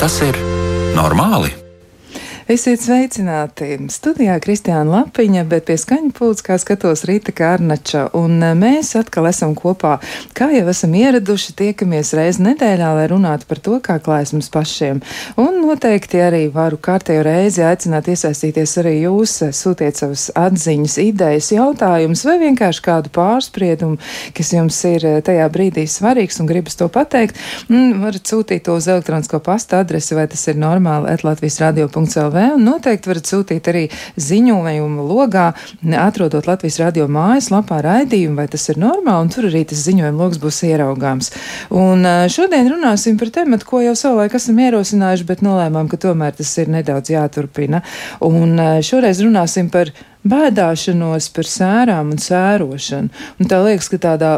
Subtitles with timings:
[0.00, 0.36] Vai tas ir
[0.96, 1.59] normāli?
[2.50, 3.76] Esiet sveicināti!
[3.94, 8.08] Studijā Kristiāna Lapiņa, bet pie skaņa pūles, kā skatos, Rīta Kārnača.
[8.18, 10.00] Un e, mēs atkal esam kopā,
[10.34, 14.98] kā jau esam ieraduši, tiekamies reizi nedēļā, lai runātu par to, kā klājas mums pašiem.
[15.38, 22.24] Un noteikti arī varu kārtējo reizi aicināt iesaistīties arī jūs, sūtiet savas atziņas, idejas, jautājumus
[22.26, 24.00] vai vienkārši kādu pārspriedumu,
[24.34, 27.38] kas jums ir e, tajā brīdī svarīgs un gribas to pateikt.
[27.70, 32.64] Mm, varat sūtīt to uz elektronisko pasta adresi, vai tas ir normāli, atlatvijas radio.lv un
[32.66, 33.84] noteikti varat sūtīt arī
[34.20, 35.50] ziņojumu logā,
[36.00, 40.40] atrodot Latvijas radio mājaslapā raidījumu, vai tas ir normāli, un tur arī tas ziņojuma logs
[40.42, 41.32] būs ieraugāms.
[41.74, 46.52] Un šodien runāsim par tematu, ko jau savulaik esam ierosinājuši, bet nolēmām, ka tomēr tas
[46.62, 47.82] ir nedaudz jāturpina.
[48.26, 49.92] Un šoreiz runāsim par
[50.28, 53.22] bēdāšanos, par sērām un sērošanu.
[53.40, 54.34] Un tā liekas, ka tādā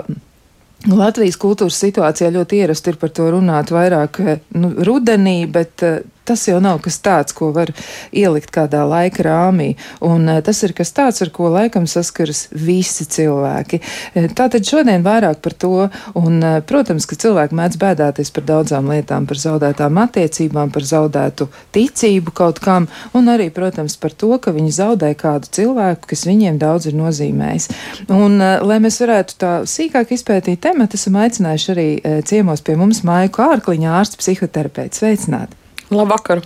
[0.91, 4.19] Latvijas kultūras situācijā ļoti ierasti ir par to runāt vairāk
[4.59, 5.85] nu, rudenī, bet
[6.25, 7.73] tas jau nav kas tāds, ko var
[8.15, 9.73] ielikt kādā laika rāmī.
[10.05, 13.81] Un uh, tas ir kas tāds, ar ko laikam saskaras visi cilvēki.
[14.15, 18.91] Uh, tātad šodien vairāk par to, un, uh, protams, ka cilvēki mēdz bēdāties par daudzām
[18.93, 24.55] lietām, par zaudētām attiecībām, par zaudētu ticību kaut kam, un arī, protams, par to, ka
[24.55, 27.69] viņi zaudē kādu cilvēku, kas viņiem daudz ir nozīmējis.
[28.13, 31.89] Un, lai mēs varētu tā sīkāk izpētīt tematu, esam aicinājuši arī
[32.29, 35.03] ciemos pie mums Māju Kārkliņa ārsts psihoterapeits.
[35.03, 35.62] Sveicināti!
[35.93, 36.45] Labvakar!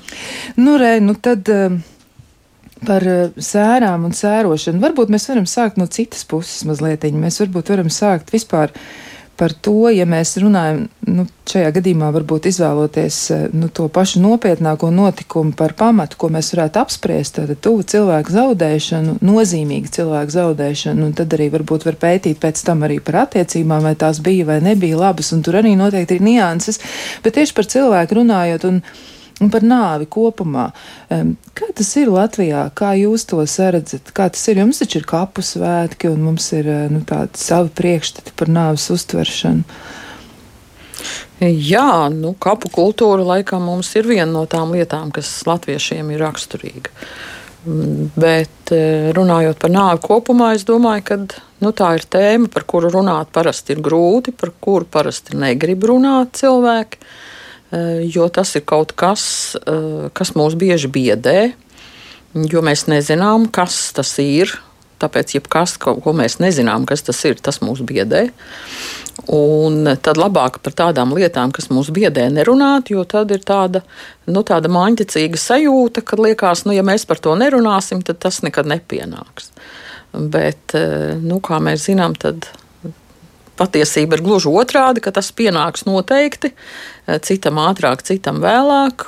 [0.56, 1.48] Nu, re, nu tad.
[1.48, 1.78] Uh,
[2.84, 4.82] par uh, sērām un sērošanu.
[4.82, 7.06] Varbūt mēs varam sākt no citas puses mazliet.
[7.16, 8.74] Mēs varbūt varam sākt vispār
[9.36, 14.88] par to, ja mēs runājam, nu, šajā gadījumā varbūt izvēloties uh, nu, to pašu nopietnāko
[14.92, 21.16] notikumu par pamatu, ko mēs varētu apspriest, tad tuvu cilvēku zaudēšanu, nozīmīgu cilvēku zaudēšanu, un
[21.16, 25.00] tad arī varbūt var pētīt pēc tam arī par attiecībām, vai tās bija vai nebija
[25.00, 26.80] labas, un tur arī noteikti ir nianses,
[27.24, 28.72] bet tieši par cilvēku runājot.
[28.72, 28.80] Un,
[29.36, 30.70] Un par nāvi kopumā.
[31.56, 32.62] Kā tas ir Latvijā?
[32.76, 34.08] Kā jūs to redzat?
[34.16, 34.62] Kā tas ir?
[34.62, 38.88] Jums taču ir kapu svētki, un mums ir eh, nu, tādi savi priekšstati par nāves
[38.94, 39.66] uztveršanu.
[41.44, 46.96] Jā, nu, kapu kultūra laikam mums ir viena no tām lietām, kas latviešiem ir raksturīga.
[47.68, 51.20] Mm, bet eh, runājot par nāvi kopumā, es domāju, ka
[51.60, 56.38] nu, tā ir tēma, par kuru runāt parasti ir grūti, par kuru parasti negrib runāt
[56.40, 57.04] cilvēki.
[57.04, 57.22] Uh,
[57.72, 61.52] jo tas ir kaut kas, eh, kas mūs bieži biedē,
[62.34, 64.52] jo mēs nezinām, kas tas ir.
[64.96, 68.30] Tāpēc, jebkas, ko, ko mēs nezinām, kas tas ir, tas mūs biedē.
[69.28, 73.82] Un tad labāk par tādām lietām, kas mūs biedē, nerunāt, jo tad ir tāda,
[74.26, 78.64] nu, tāda māņķicīga sajūta, ka liekas, nu, ja mēs par to nerunāsim, tad tas nekad
[78.72, 79.50] nepienāks.
[80.16, 82.48] Bet, eh, nu, kā mēs zinām, tad
[83.56, 89.06] Patiesība ir gluži otrādi, ka tas pienāks noteikti eh, citam ātrāk, citam vēlāk.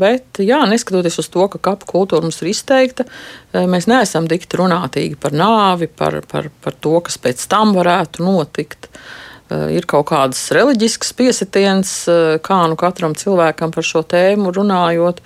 [0.00, 3.06] Bet, jā, neskatoties uz to, ka kapu kultūra mums ir izteikta,
[3.52, 8.26] eh, mēs neesam dikti runātīgi par nāvi, par, par, par to, kas pēc tam varētu
[8.26, 8.90] notikt.
[9.46, 11.92] Eh, ir kaut kādas reliģiskas piesitiens,
[12.42, 15.22] kā nu katram cilvēkam par šo tēmu runājot.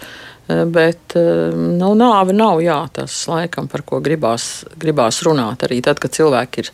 [0.51, 5.63] Bet nu, nāve nav jā, tas laikam, par ko gribās, gribās runāt.
[5.67, 6.71] Arī tad, kad cilvēki ir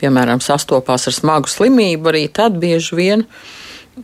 [0.00, 3.26] piemēram, sastopās ar smagu slimību, arī tad bieži vien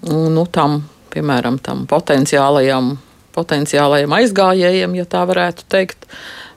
[0.06, 0.81] nu, tam,
[1.12, 2.94] piemēram, tam potenciālajam,
[3.36, 6.06] potenciālajam aizgājējiem, ja tā varētu teikt,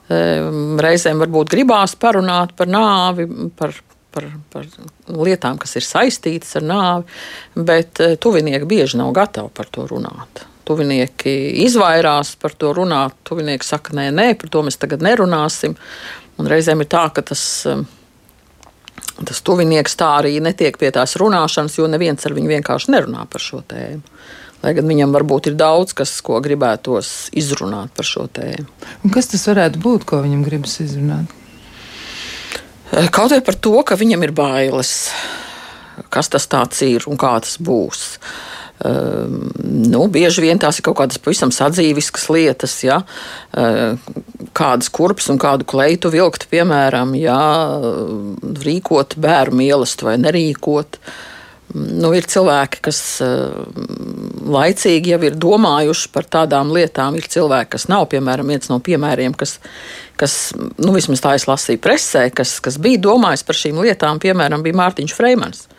[0.08, 3.26] reizēm varbūt gribās parunāt par nāvi,
[3.56, 3.72] par,
[4.12, 4.66] par, par
[5.08, 7.20] lietām, kas ir saistītas ar nāvi,
[7.56, 10.44] bet eh, tuvinieki bieži nav gatavi par to runāt.
[10.64, 11.32] Tuvinieki
[11.64, 13.16] izvairās par to runāt.
[13.28, 15.76] Tuvinieki saka, nē, nē, par to mēs tagad nerunāsim.
[16.40, 17.44] Un reizēm ir tā, ka tas
[19.22, 23.42] tas tuvinieks tā arī netiek pie tās runāšanas, jo neviens ar viņu vienkārši nerunā par
[23.42, 24.02] šo tēmu.
[24.64, 28.64] Lai gan viņam varbūt ir daudz, kas, ko gribētos izrunāt par šo tēmu.
[29.04, 31.30] Un kas tas varētu būt, ko viņam gribas izrunāt?
[33.14, 34.94] Kaut vai par to, ka viņam ir bailes,
[36.10, 36.48] kas tas
[36.86, 38.06] ir un kā tas būs.
[38.16, 38.53] Uh,
[38.84, 43.00] nu, bieži vien tās ir kaut kādas pavisam sadzīviskas lietas, ja,
[43.56, 44.00] ehm,
[44.56, 47.38] kādas kurpes un kādu kleitu vilkt, piemēram, ja,
[48.66, 51.00] rīkot bērnu mīlestību vai nerīkot.
[51.74, 53.88] Nu, ir cilvēki, kas ehm,
[54.52, 57.16] laicīgi jau ir domājuši par tādām lietām.
[57.16, 59.56] Ir cilvēki, kas nav, piemēram, viens no piemēriem, kas,
[60.20, 64.62] kas nu, vismaz tā es lasīju presē, kas, kas bija domājis par šīm lietām, piemēram,
[64.66, 65.70] bija Mārtiņš Freimans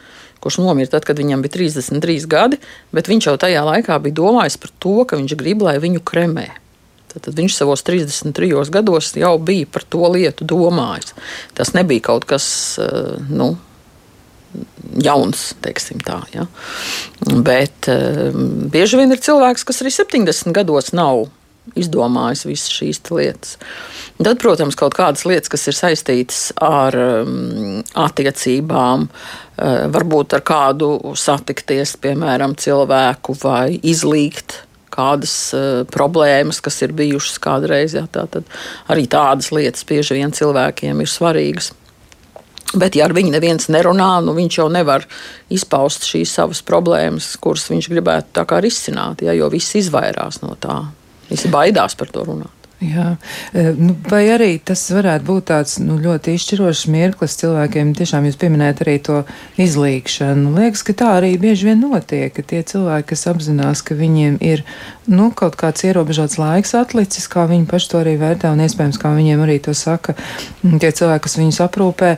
[0.46, 2.62] kurš nomira tad, kad viņam bija 33 gadi,
[2.94, 6.46] bet viņš jau tajā laikā bija domājis par to, ka viņš grib, lai viņu kremē.
[7.16, 11.16] Tad viņš savos 33 gados jau bija par to lietu domājis.
[11.56, 12.46] Tas nebija kaut kas,
[12.78, 13.56] eh, nu,
[15.04, 16.20] jauns, teiksim tā.
[16.36, 16.46] Ja?
[17.24, 21.26] Bet um, bieži vien ir cilvēks, kas arī 70 gados nav
[21.76, 23.56] izdomājis visas šīs lietas.
[24.20, 29.10] Tad, protams, kaut kādas lietas, kas ir saistītas ar um, attiecībām,
[29.58, 34.62] varbūt ar kādu satikties, piemēram, cilvēku vai izlīgt
[34.96, 37.96] kādas uh, problēmas, kas ir bijušas kādreiz.
[37.98, 38.28] Jā, tā,
[38.92, 41.74] arī tādas lietas bieži vien cilvēkiem ir svarīgas.
[42.76, 45.06] Bet, ja ar viņu neviens nerunā, nu viņš jau nevar
[45.54, 50.82] izpaust šīs savas problēmas, kuras viņš gribētu risināt, ja, jo viss izvairās no tā.
[51.30, 52.65] Visi baidās par to runāt.
[52.84, 53.14] Jā,
[53.80, 57.94] nu, vai arī tas varētu būt tāds nu, ļoti izšķirošs mirklis cilvēkiem.
[57.96, 59.22] Tiešām jūs pieminējat arī to
[59.64, 60.52] izlīgšanu.
[60.58, 64.66] Liekas, ka tā arī bieži vien notiek, ka tie cilvēki, kas apzinās, ka viņiem ir
[65.08, 69.14] nu, kaut kāds ierobežots laiks atlicis, kā viņi paši to arī vērtē, un iespējams, kā
[69.16, 70.18] viņiem arī to saka,
[70.66, 72.14] tie cilvēki, kas viņus aprūpē,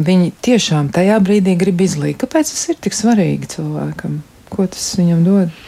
[0.00, 2.22] viņi tiešām tajā brīdī grib izlīgt.
[2.24, 4.22] Kāpēc tas ir tik svarīgi cilvēkam?
[4.48, 5.64] Ko tas viņam dod?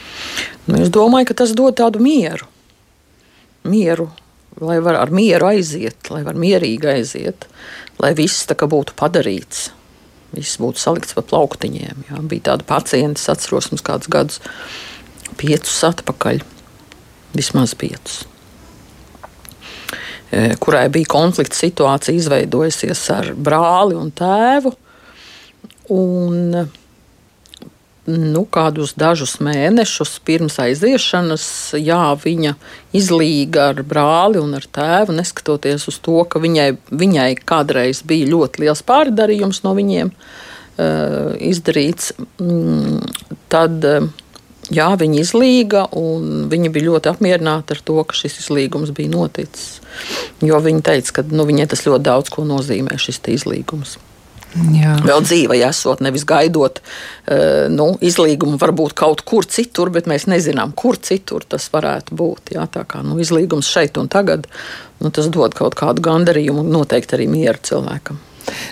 [0.67, 2.49] Nu, es domāju, ka tas dod tādu mieru
[3.69, 4.09] mieru,
[4.61, 7.49] lai var ar mieru aiziet, lai var mierīgi aiziet,
[8.03, 9.71] lai viss tā kā būtu padarīts.
[10.37, 12.07] Viss būtu salikts pa plauktiņiem.
[12.11, 12.21] Jā.
[12.29, 14.41] Bija tāda pacienta, es atceros, mums kādus gadus,
[15.41, 16.43] piecus atpakaļ,
[17.37, 18.25] vismaz piecus,
[20.33, 24.75] e, kurai bija konflikta situācija izveidojusies ar brāli un tēvu.
[25.95, 26.67] Un
[28.07, 31.47] nu, kādus dažus mēnešus pirms aiziešanas,
[31.79, 32.55] jā, viņa
[32.97, 38.65] izlīga ar brāli un ar tēvu, neskatoties uz to, ka viņai, viņai kādreiz bija ļoti
[38.65, 42.15] liels pārdarījums no viņiem uh, izdarīts.
[42.39, 43.03] Mm,
[43.53, 44.09] tad, uh,
[44.71, 49.81] jā, viņa izlīga, un viņa bija ļoti apmierināta ar to, ka šis izlīgums bija noticis.
[50.45, 53.97] Jo viņa teica, ka nu, viņai tas ļoti daudz ko nozīmē, šis izlīgums.
[54.55, 54.95] Jā.
[55.05, 60.73] Vēl dzīvē esot, nevis gaidot uh, nu, izlīgumu, varbūt kaut kur citur, bet mēs nezinām,
[60.79, 62.55] kur citur tas varētu būt.
[62.57, 64.49] Jā, tā kā nu, izlīgums šeit un tagad,
[65.03, 68.23] nu, tas dod kaut kādu gandarījumu un noteikti arī mieru cilvēkam.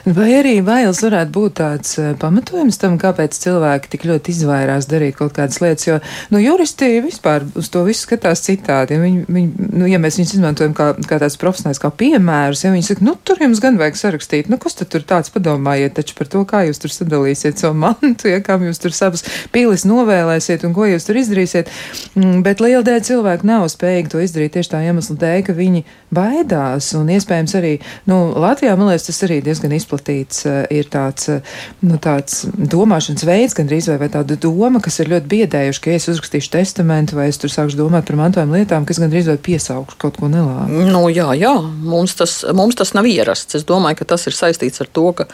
[0.05, 5.17] Vai arī bailes varētu būt tāds uh, pamatojums tam, kāpēc cilvēki tik ļoti izvairās darīt
[5.19, 5.99] kaut kādas lietas, jo,
[6.35, 8.97] nu, juristi vispār uz to visu skatās citādi.
[8.97, 12.73] Ja, viņi, viņi, nu, ja mēs viņus izmantojam kā, kā tāds profesionāls, kā piemērus, ja
[12.75, 16.19] viņi saka, nu, tur jums gan vajag sarakstīt, nu, kas tad tur tāds padomājiet taču
[16.19, 19.25] par to, kā jūs tur sadalīsiet savu mantu, ja, kā jūs tur savas
[19.55, 21.73] pīlis novēlēsiet un ko jūs tur izdarīsiet.
[22.15, 25.85] Mm, bet liela dēļ cilvēku nav spējīgi to izdarīt tieši tā iemesla dēļ, ka viņi
[26.15, 27.73] baidās un iespējams arī,
[28.11, 31.41] nu, Latvijā, man liekas, tas arī diezgan diezgan izplatīts, eh, ir tāds, eh,
[31.83, 35.91] nu, tāds domāšanas veids, gan drīz vai, vai tāda doma, kas ir ļoti biedējuši, ka
[35.91, 39.27] ja es uzrakstīšu testamentu vai es tur sākšu domāt par mantojuma lietām, kas gan drīz
[39.27, 40.85] vai piesaukšu kaut ko nelāgu.
[40.91, 43.55] Nu, jā, jā, mums tas, mums tas nav ierasts.
[43.55, 45.27] Es domāju, ka tas ir saistīts ar to, ka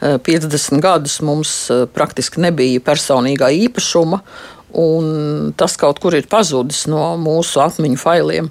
[0.00, 4.20] 50 eh, gadus mums praktiski nebija personīgā īpašuma,
[4.76, 8.50] un tas kaut kur ir pazudis no mūsu atmiņu failiem.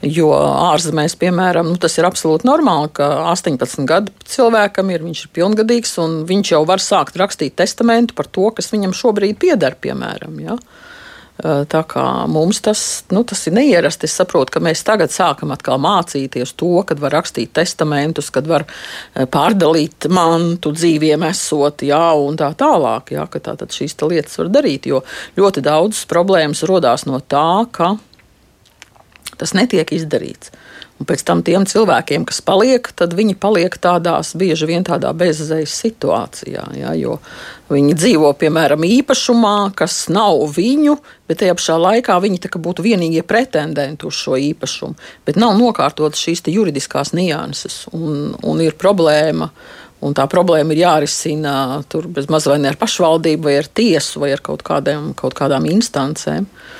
[0.00, 5.32] Jo ārzemēs, piemēram, nu, tas ir absolūti normāli, ka 18 gadu cilvēkam ir, viņš ir
[5.36, 10.40] pilngadīgs un viņš jau var sākt rakstīt testamentu par to, kas viņam šobrīd pieder, piemēram.
[10.40, 10.56] Ja?
[11.40, 12.80] Tā kā mums tas,
[13.12, 14.08] nu, tas ir neierasti.
[14.08, 18.66] Es saprotu, ka mēs tagad sākam atkal mācīties to, kad var rakstīt testamentus, kad var
[19.12, 23.14] pārdalīt mantu dzīviem esot, jā, un tā tālāk.
[23.16, 25.04] Jā, ka tā tad šīs lietas var darīt, jo
[25.36, 27.96] ļoti daudzas problēmas rodās no tā, ka
[29.40, 30.52] Tas netiek izdarīts.
[31.00, 35.72] Un pēc tam tiem cilvēkiem, kas paliek, tad viņi paliek tādās bieži vien tādā bezizējas
[35.80, 36.64] situācijā.
[36.76, 37.16] Ja, jo
[37.72, 40.98] viņi dzīvo, piemēram, īpašumā, kas nav viņu,
[41.30, 44.98] bet tajā pašā laikā viņi būtu vienīgie pretendenti uz šo īpašumu.
[45.24, 49.48] Bet nav nokārtotas šīs juridiskās nianses un, un ir problēma.
[50.04, 54.44] Un tā problēma ir jārisina tur bez mazliet ar pašvaldību, vai ar tiesu, vai ar
[54.44, 56.44] kaut, kādiem, kaut kādām instancēm.
[56.44, 56.79] Uh,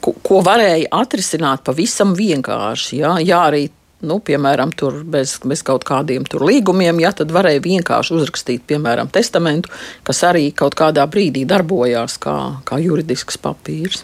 [0.00, 3.00] ko, ko varēja atrisināt pavisam vienkārši.
[3.02, 3.66] Jā, jā arī
[4.02, 4.72] nu, piemēram,
[5.10, 9.70] bez, bez kaut kādiem līgumiem, ja tad varēja vienkārši uzrakstīt, piemēram, testamentu,
[10.06, 12.36] kas arī kaut kādā brīdī darbojās kā,
[12.66, 14.02] kā juridisks papīrs.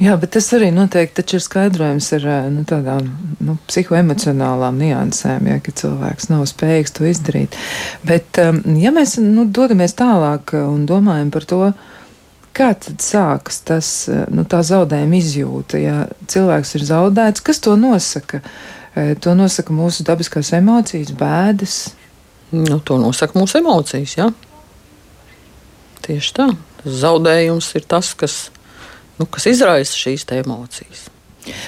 [0.00, 3.10] Jā, bet tas arī noteikti ir skaidrojums ar nu, tādām
[3.44, 7.56] nu, psihoemocionālām niansēm, ja cilvēks nav spējīgs to izdarīt.
[8.08, 11.62] Bet, um, ja mēs nu, dodamies tālāk un domājam par to,
[12.56, 15.80] Kā tad sākas tas, eh, nu, tā zaudējuma izjūta?
[15.80, 18.42] Ja cilvēks ir zaudēts, kas to nosaka?
[18.94, 21.76] Eh, to nosaka mūsu dabiskās emocijas, bēdas.
[22.50, 24.16] Nu, to nosaka mūsu emocijas.
[24.16, 24.30] Jā.
[26.06, 26.48] Tieši tā.
[26.84, 28.50] Zaudējums ir tas, kas,
[29.18, 31.08] nu, kas izraisa šīs emocijas.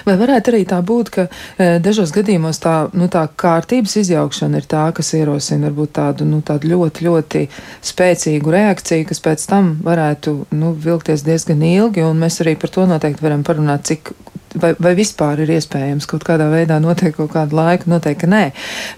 [0.07, 4.69] Vai varētu arī tā būt, ka e, dažos gadījumos tā, nu, tā kārtības izjaukšana ir
[4.71, 7.45] tā, kas ierosina varbūt tādu, nu, tādu ļoti, ļoti
[7.91, 12.87] spēcīgu reakciju, kas pēc tam varētu nu, vilkties diezgan ilgi, un mēs arī par to
[12.91, 14.15] noteikti varam parunāt, cik.
[14.59, 17.87] Vai, vai vispār ir iespējams kaut kādā veidā noteikt kaut kādu laiku?
[17.93, 18.49] Noteikti, nē.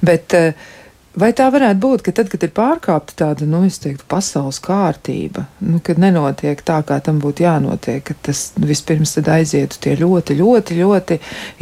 [0.01, 0.79] Bet, uh,
[1.13, 5.43] Vai tā varētu būt, ka tad, kad ir pārkāpta tāda, nu, es teiktu, pasaules kārtība,
[5.61, 10.39] nu, kad nenotiek tā, kā tam būtu jānotiek, ka tas vispirms tad aizietu tie ļoti,
[10.41, 11.19] ļoti, ļoti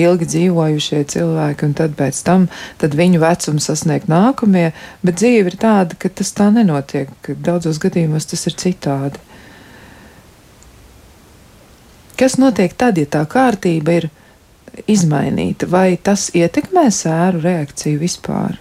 [0.06, 2.46] ilgi dzīvojušie cilvēki, un tad pēc tam
[2.78, 4.68] tad viņu vecumu sasniegt nākamie,
[5.02, 9.18] bet dzīve ir tāda, ka tas tā nenotiek, ka daudzos gadījumos tas ir citādi.
[12.14, 14.12] Kas notiek tad, ja tā kārtība ir
[14.86, 18.60] izmainīta, vai tas ietekmē sēru reakciju vispār?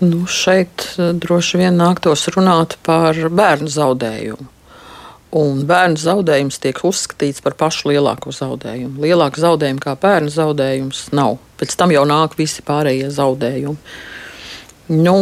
[0.00, 4.48] Nu, šeit eh, droši vien nāktos runāt par bērnu zaudējumu.
[5.36, 8.98] Un bērnu zaudējums tiek uzskatīts par pašu lielāko zaudējumu.
[9.04, 11.36] Lielāka zaudējuma kā bērnu zaudējums nav.
[11.60, 13.94] Pēc tam jau nāk visi pārējie zaudējumi.
[14.96, 15.16] Nu,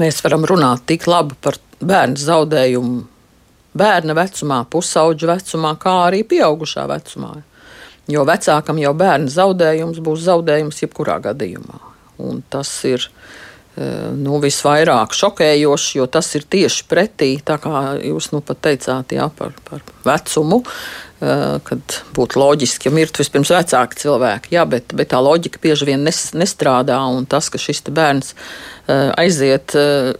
[0.00, 3.02] mēs varam runāt tik labi par bērnu zaudējumu
[3.74, 7.34] bērna vecumā, pusauģa vecumā, kā arī pieaugušā vecumā.
[8.10, 11.91] Jo vecākam jau bērna zaudējums būs zaudējums jebkurā gadījumā.
[12.20, 13.86] Un tas ir e,
[14.18, 19.30] nu, visvairāk šokējoši, jo tas ir tieši pretī, tā kā jūs nu pat teicāt, jā,
[19.38, 20.60] par, par vecumu.
[21.22, 25.88] E, kad būtu loģiski, ja mirtu vispirms vecāki cilvēki, jā, bet, bet tā loģika bieži
[25.92, 26.98] vien nes, nestrādā.
[27.08, 29.76] Un tas, ka šis bērns e, aiziet,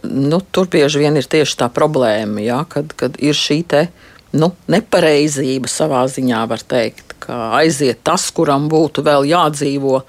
[0.09, 3.87] nu, tur bieži vien ir tieši tā problēma, jā, kad, kad ir šī te,
[4.33, 10.01] nu, nepareizība savā ziņā, var teikt ka aiziet tas, kuram būtu vēl jādzīvo,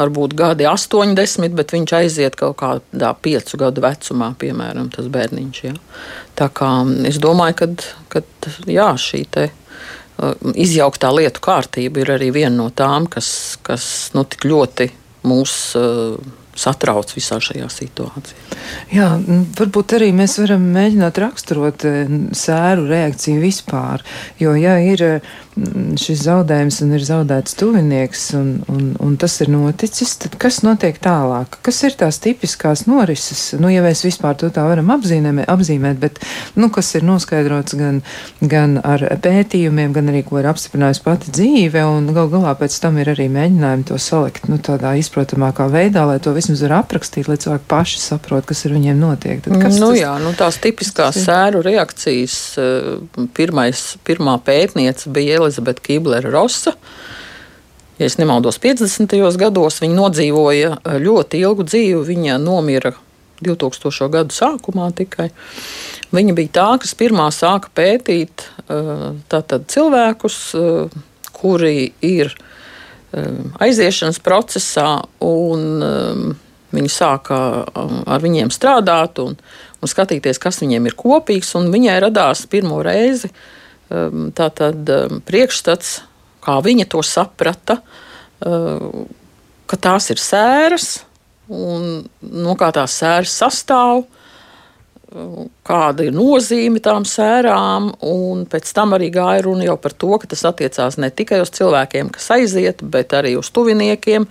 [0.00, 5.62] varbūt gadi 80, bet viņš aiziet kaut kādā piecu gadu vecumā, piemēram, tas bērniņš.
[5.66, 5.74] Ja?
[6.38, 6.72] Tā kā
[7.10, 7.74] es domāju,
[8.12, 8.22] ka
[9.00, 13.86] šī te uh, izjauktā lietu kārtība ir arī viena no tām, kas, kas
[14.16, 14.90] nu, tik ļoti
[15.28, 18.56] mūs uh, satrauc visā šajā situācijā.
[18.92, 19.08] Jā,
[19.58, 21.86] varbūt arī mēs varam mēģināt raksturot
[22.36, 24.04] sēru reakciju vispār,
[24.42, 25.06] jo ja ir
[25.49, 25.49] Mm,
[26.00, 30.96] šis zaudējums un ir zaudēts tuvinieks, un, un, un tas ir noticis, tad kas notiek
[31.02, 31.58] tālāk?
[31.66, 33.42] Kas ir tās tipiskās norises?
[33.60, 36.20] Nu, ja mēs vispār to tā varam apzīmē, apzīmēt, bet,
[36.56, 38.00] nu, kas ir noskaidrots gan,
[38.40, 42.98] gan ar pētījumiem, gan arī, ko ir apstiprinājusi pati dzīve, un gal galā pēc tam
[43.02, 47.38] ir arī mēģinājumi to salikt, nu, tādā izprotamākā veidā, lai to vismaz var aprakstīt, lai
[47.40, 49.44] cilvēki paši saprot, kas ar viņiem notiek.
[49.44, 55.38] Tad, kas nu, tas, jā, nu, tās tipiskās sēru reakcijas, eh, pirmais, pirmā pētniece bija
[55.40, 55.49] Elizabete
[55.82, 56.76] Kiblera Rosa.
[58.00, 59.12] Ja es nemaldos, 50.
[59.36, 61.98] gados viņa nodzīvoja eh, ļoti ilgu dzīvi.
[62.08, 62.94] Viņa nomira
[63.44, 64.08] 2000.
[64.14, 65.28] gadu sākumā tikai.
[66.08, 71.02] Viņa bija tā, kas pirmā sāka pētīt eh, tātad, cilvēkus, eh,
[71.36, 72.32] kuri ir
[73.10, 75.80] aiziešanas procesā, un
[76.70, 77.38] viņi sāka
[77.74, 81.50] ar viņiem strādāt un, un skatīties, kas viņiem ir kopīgs.
[81.74, 83.40] Viņai radās pirmo reizi uh,
[83.90, 86.00] tātad ehm, priekšstats,
[86.44, 87.80] kā viņa to saprata,
[88.46, 89.06] ehm,
[89.70, 90.88] ka tās ir sēras
[91.50, 94.04] un no kā tās sēras sastāv
[95.66, 100.30] kāda ir nozīme tām sērām, un pēc tam arī gāja runa jau par to, ka
[100.30, 104.28] tas attiecās ne tikai uz cilvēkiem, kas aiziet, bet arī uz tuviniekiem,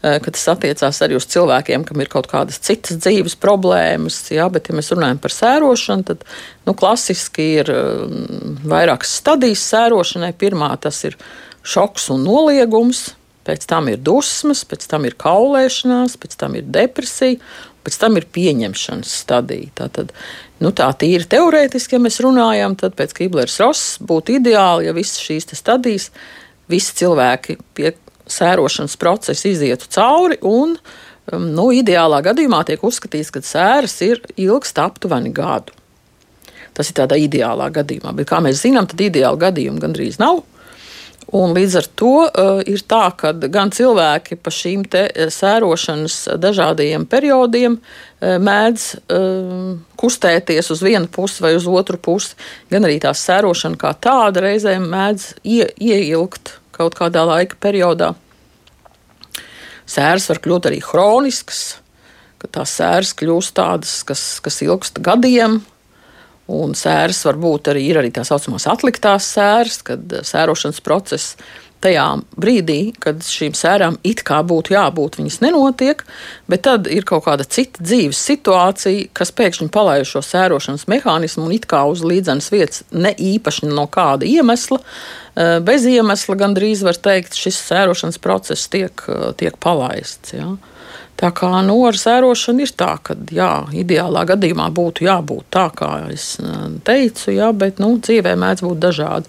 [0.00, 4.22] Eh, ka tas attiecās arī uz cilvēkiem, kam ir kaut kādas citas dzīves problēmas.
[4.32, 6.24] Jā, bet, ja mēs runājam par sērošanu, tad
[6.64, 10.32] nu, klasiski ir mm, vairākas stadijas sērošanai.
[10.40, 11.18] Pirmā tas ir
[11.60, 13.10] šoks un noliegums.
[13.44, 17.40] Pēc tam ir dusmas, pēc tam ir kaulēšanās, pēc tam ir depresija,
[17.90, 19.70] pēc tam ir pieņemšanas stadija.
[19.82, 20.12] Tātad,
[20.62, 25.18] nu, tā tīri teorētiski, ja mēs runājam, tad pēc Kiblers Ross būtu ideāli, ja visas
[25.18, 26.10] šīs stadijas,
[26.70, 27.96] visi cilvēki pie,
[28.30, 30.38] sērošanas procesu izietu cauri.
[30.46, 30.76] Un,
[31.32, 35.74] um, nu, ideālā gadījumā tiek uzskatīts, ka sēras ir ilgst aptuveni gadu.
[36.70, 40.44] Tas ir tādā ideālā gadījumā, bet kā mēs zinām, tad ideāla gadījuma gandrīz nav.
[41.36, 47.04] Un līdz ar to uh, ir tā, ka gan cilvēki pa šīm eh, sērošanas dažādajiem
[47.06, 52.34] periodiem uh, mēdz uh, kustēties uz vienu pusi vai uz otru pusi,
[52.72, 58.16] gan arī tā sērošana kā tāda reizēm mēdz ie, ieilgt kaut kādā laika periodā.
[59.90, 61.62] Sēras var kļūt arī chroniskas,
[62.42, 65.60] ka tās sēras kļūst tādas, kas, kas ilgst gadiem.
[66.50, 71.36] Un sēras var būt arī, arī tā saucamās atliktās sēras, kad sērošanas process
[71.80, 76.02] tajā brīdī, kad šīm sērām it kā būtu jābūt, viņas nenotiek,
[76.50, 81.54] bet tad ir kaut kāda cita dzīves situācija, kas pēkšņi palaiž šo sērošanas mehānismu un
[81.56, 87.00] it kā uz līdzenas vietas ne īpaši no kāda iemesla, eh, bez iemesla gandrīz var
[87.00, 90.36] teikt, šis sērošanas process tiek, eh, tiek palaists.
[90.36, 90.56] Ja.
[91.20, 95.90] Tā kā nu, ar sērošanu ir tā, ka jā, ideālā gadījumā būtu jābūt tā, kā
[96.08, 96.38] es
[96.86, 99.28] teicu, jā, bet nu, dzīvē mēdz būt dažādi.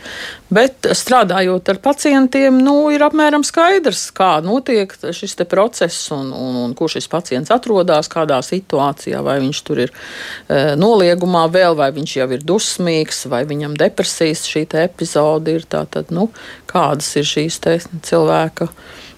[0.52, 6.78] Bet strādājot ar pacientiem, nu, ir apmēram skaidrs, kā notiek šis process un, un, un
[6.80, 12.16] kur šis pacients atrodas, kādā situācijā, vai viņš tur ir e, noliegumā vēl, vai viņš
[12.22, 15.68] jau ir dusmīgs, vai viņam depresijas šī epizode ir.
[15.72, 16.30] Tātad, nu,
[16.72, 17.60] kādas ir šīs
[18.08, 18.68] cilvēka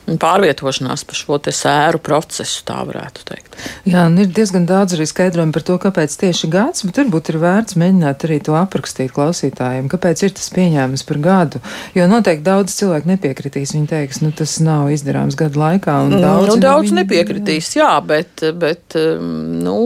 [0.04, 3.56] pārvietošanās pa šo sēru procesu, tā varētu teikt.
[3.88, 7.40] Jā, un ir diezgan daudz arī skaidrojumu par to, kāpēc tieši gads, bet varbūt ir
[7.44, 11.64] vērts mēģināt arī to aprakstīt klausītājiem, kāpēc ir tas pieņēmums par gadu.
[11.96, 13.76] Jo noteikti daudz cilvēku nepiekritīs.
[13.78, 15.98] Viņi teiks, nu tas nav izdarāms gadu laikā.
[16.14, 17.00] Daudz, nu, daudz viņi...
[17.02, 19.30] nepiekritīs, jā, bet, bet um,
[19.64, 19.78] nu,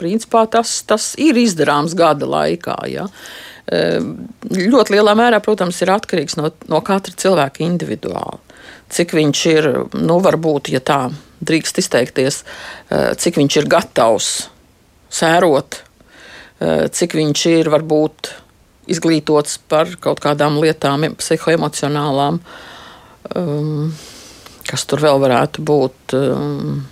[0.00, 2.78] principā tas, tas ir izdarāms gada laikā.
[2.90, 3.06] Jā.
[3.74, 4.10] Um,
[4.44, 8.43] ļoti lielā mērā, protams, ir atkarīgs no, no katra cilvēka individuāli
[8.94, 11.08] cik viņš ir, nu, varbūt, ja tā
[11.44, 12.42] drīkst izteikties,
[12.90, 14.30] eh, cik viņš ir gatavs
[15.10, 15.80] sērot,
[16.60, 18.32] eh, cik viņš ir varbūt
[18.86, 22.40] izglītots par kaut kādām lietām, psihoemocionālām,
[23.34, 23.94] um,
[24.68, 26.14] kas tur vēl varētu būt.
[26.18, 26.86] Um,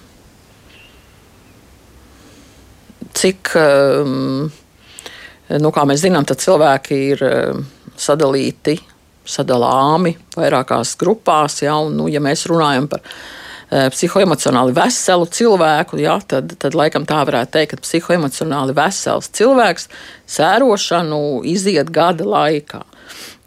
[3.13, 4.51] cik, um,
[5.49, 7.27] nu, kā mēs zinām, cilvēki ir
[8.01, 8.79] sadalīti
[9.29, 11.61] sadalāmi vairākās grupās.
[11.63, 17.07] Ja, un, nu, ja mēs runājam par e, psihoemocionāli veselu cilvēku, ja, tad, tad laikam
[17.09, 19.89] tā varētu teikt, ka psihoemocionāli vesels cilvēks
[20.39, 22.83] sērošanu iziet gada laikā.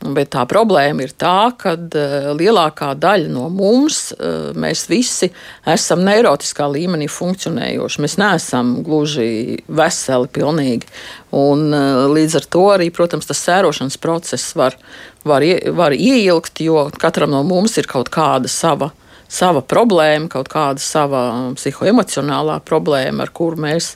[0.05, 5.31] Bet tā problēma ir tā, ka uh, lielākā daļa no mums, uh, mēs visi
[5.71, 8.03] esam neirotiskā līmenī funkcionējoši.
[8.03, 10.91] Mēs neesam gluži veseli, pilnīgi.
[11.33, 14.77] Un, uh, līdz ar to arī, protams, tas sērošanas process var,
[15.25, 18.91] var, var ieilgt, jo katram no mums ir kaut kāda sava
[19.31, 21.21] sava problēma, kaut kāda sava
[21.57, 23.93] psihoemocionālā problēma, ar kuru mēs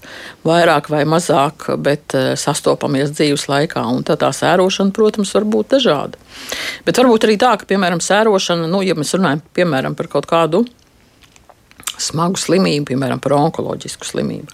[0.48, 3.86] vairāk vai mazāk eh, sastopamies dzīves laikā.
[3.94, 6.20] Un tad tā sērošana, protams, var būt dažāda.
[6.88, 10.66] Bet varbūt arī tā, ka, piemēram, sērošana, nu, ja mēs runājam piemēram, par kaut kādu
[12.00, 14.54] smagu slimību, piemēram, par onkoloģisku slimību,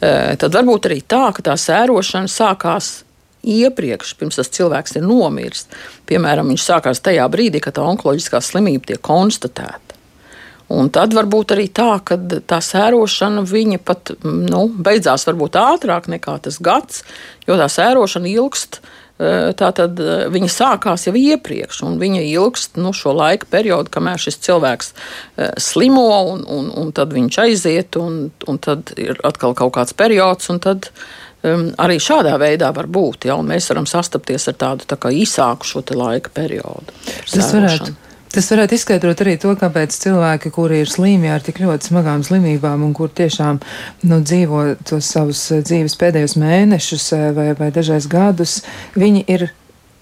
[0.00, 3.02] eh, tad varbūt arī tā, ka tā sērošana sākās
[3.48, 5.66] iepriekš, pirms tas cilvēks ir nomiris.
[6.08, 9.87] Piemēram, viņš sākās tajā brīdī, kad tā onkoloģiskā slimība tiek konstatēta.
[10.68, 13.44] Un tad varbūt arī tā, ka tā sērošana
[13.80, 17.04] pat nu, beidzās varbūt ātrāk nekā tas gads,
[17.48, 18.82] jo tā sērošana ilgst.
[19.18, 24.20] E, Tātad e, viņa sākās jau iepriekš, un viņa ilgst nu, šo laika periodu, kamēr
[24.20, 29.56] šis cilvēks e, slimo, un, un, un tad viņš aiziet, un, un tad ir atkal
[29.56, 30.90] kaut kāds periods, un tad
[31.42, 33.26] um, arī šādā veidā var būt.
[33.32, 36.92] Ja, mēs varam sastapties ar tādu tā īsāku šo laika periodu.
[37.32, 37.96] Tas varētu
[38.32, 42.84] Tas varētu izskaidrot arī to, kāpēc cilvēki, kuri ir slīmi ar tik ļoti smagām slimībām
[42.84, 43.60] un kur tiešām
[44.10, 48.60] nu, dzīvo tos savus eh, dzīves pēdējos mēnešus eh, vai, vai dažreiz gadus,
[48.98, 49.48] viņi ir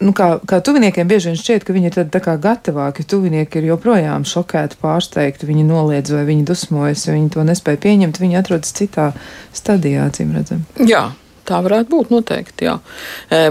[0.03, 3.07] nu, kā, kā tuviniekiem bieži vien šķiet, ka viņi ir tā kā gatavāki.
[3.09, 8.41] Tuvinieki ir joprojām šokēti, pārsteigti, viņi noliedz vai viņi dusmojas, viņi to nespēja pieņemt, viņi
[8.43, 9.13] atrodas citā
[9.57, 10.67] stadijā, acīm redzam.
[10.83, 11.09] Jā,
[11.47, 12.67] Tā varētu būt noteikti.
[12.67, 12.75] Jā.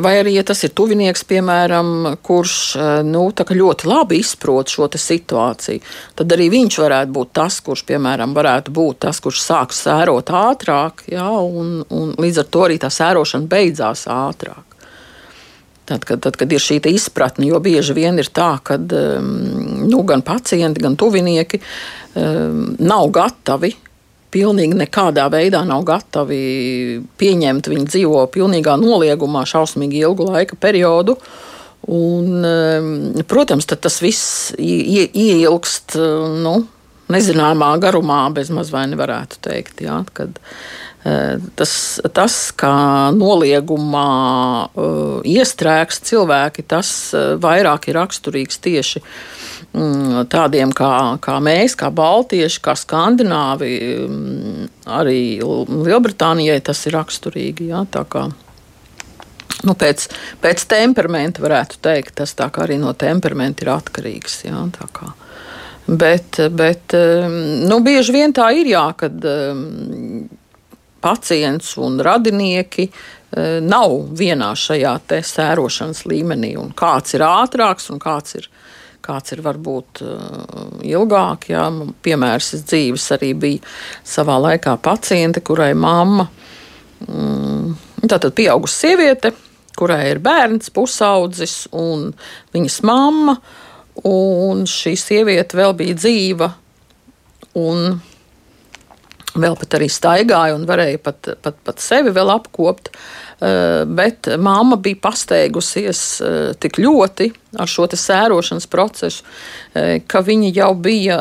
[0.03, 2.55] Vai arī, ja tas ir tuvinieks, piemēram, kurš
[3.07, 5.83] nu, ļoti labi izprot šo situāciju,
[6.19, 11.05] tad arī viņš varētu būt tas, kurš, piemēram, varētu būt tas, kurš sāks sērot ātrāk,
[11.11, 14.75] jā, un, un līdz ar to arī tā sērošana beidzās ātrāk.
[15.85, 20.25] Tad kad, tad, kad ir šī izpratne, jo bieži vien ir tā, ka nu, gan
[20.25, 21.61] pacienti, gan tuvinieki
[22.15, 23.75] nav gatavi
[24.35, 27.71] pilnīgi nekādā veidā nav gatavi pieņemt.
[27.71, 31.17] Viņi dzīvo pilnīgā noliegumā šausmīgi ilgu laika periodu.
[31.85, 35.95] Un, ehm, protams, tas viss ieilgst
[36.41, 36.55] nu,
[37.13, 39.83] nezināmā garumā, bez maz vai nevarētu teikt.
[39.85, 40.84] Jā, kad, eh,
[41.55, 41.73] tas,
[42.17, 42.75] tas, kā
[43.13, 44.09] noliegumā
[44.67, 49.03] uh, iestrēgs cilvēki, tas uh, vairāk ir raksturīgs tieši
[49.75, 53.71] Mm, tādiem kā, kā mēs, kā Baltieši, kā Skandināvi,
[54.05, 57.67] mm, arī Lielbritānijai tas ir raksturīgi.
[57.73, 57.81] Jā,
[59.65, 60.07] nu, pēc,
[60.43, 64.45] pēc temperamenta varētu teikt, tas arī no temperamenta ir atkarīgs.
[64.47, 64.63] Jā,
[65.87, 69.19] bet, bet mm, nu, bieži vien tā ir jā, kad
[71.05, 72.89] pacients un radinieki
[73.65, 74.95] nav vienā šajā
[75.27, 78.49] sērošanas līmenī, un kāds ir ātrāks un kāds ir
[79.05, 80.01] kāds ir varbūt
[80.85, 81.49] ilgāk.
[81.51, 81.67] Jā.
[82.05, 86.27] Piemērs dzīves arī bija savā laikā paciente, kurai mamma,
[87.05, 89.33] mm, tātad pieaugusi sieviete,
[89.77, 92.09] kurai ir bērns, pusaudzis un
[92.55, 93.37] viņas mamma,
[94.09, 96.51] un šī sieviete vēl bija dzīva.
[97.55, 97.99] Un
[99.35, 102.91] vēl pat arī staigāja un varēja pat, pat, pat sevi vēl apkopt.
[103.41, 107.27] Eh, bet mamma bija pasteigusies eh, tik ļoti
[107.59, 109.25] ar šo sērošanas procesu,
[109.75, 111.17] eh, ka viņa jau bija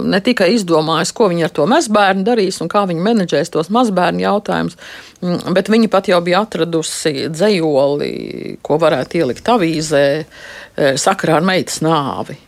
[0.00, 4.24] ne tikai izdomājusi, ko viņa ar to mazbērnu darīs un kā viņa menedžēs tos mazbērnu
[4.24, 4.80] jautājumus,
[5.20, 8.12] mm, bet viņa pat jau bija atradusi dzējoli,
[8.64, 10.06] ko varētu ielikt avīzē
[10.96, 12.40] sakarā ar meitas nāvi.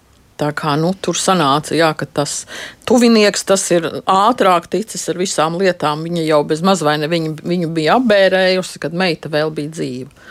[0.42, 2.40] Tā kā nu, tur sanāca, jā, ka tas
[2.88, 6.02] tuvinieks tas ir ātrāk ticis ar visām lietām.
[6.08, 10.28] Viņa jau bez mazvaina viņu, viņu bija apbērējusi, kad meita vēl bija dzīva.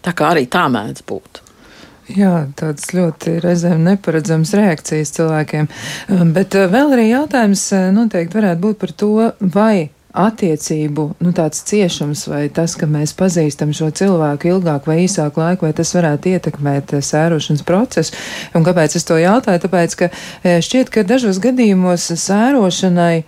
[0.00, 1.42] Tā kā arī tā mēdz būt.
[2.16, 5.68] Jā, tādas ļoti reizēm neparedzamas reakcijas cilvēkiem.
[6.34, 9.12] Bet eh, vēl arī jautājums eh, noteikti varētu būt par to,
[9.54, 15.38] vai attiecību nu, tāds ciešums vai tas, ka mēs pazīstam šo cilvēku ilgāk vai īsāk
[15.38, 18.16] laiku, vai tas varētu ietekmēt eh, sērošanas procesu.
[18.54, 19.62] Un kāpēc es to jautāju?
[19.66, 23.22] Tāpēc, ka eh, šķiet, ka dažos gadījumos sērošanai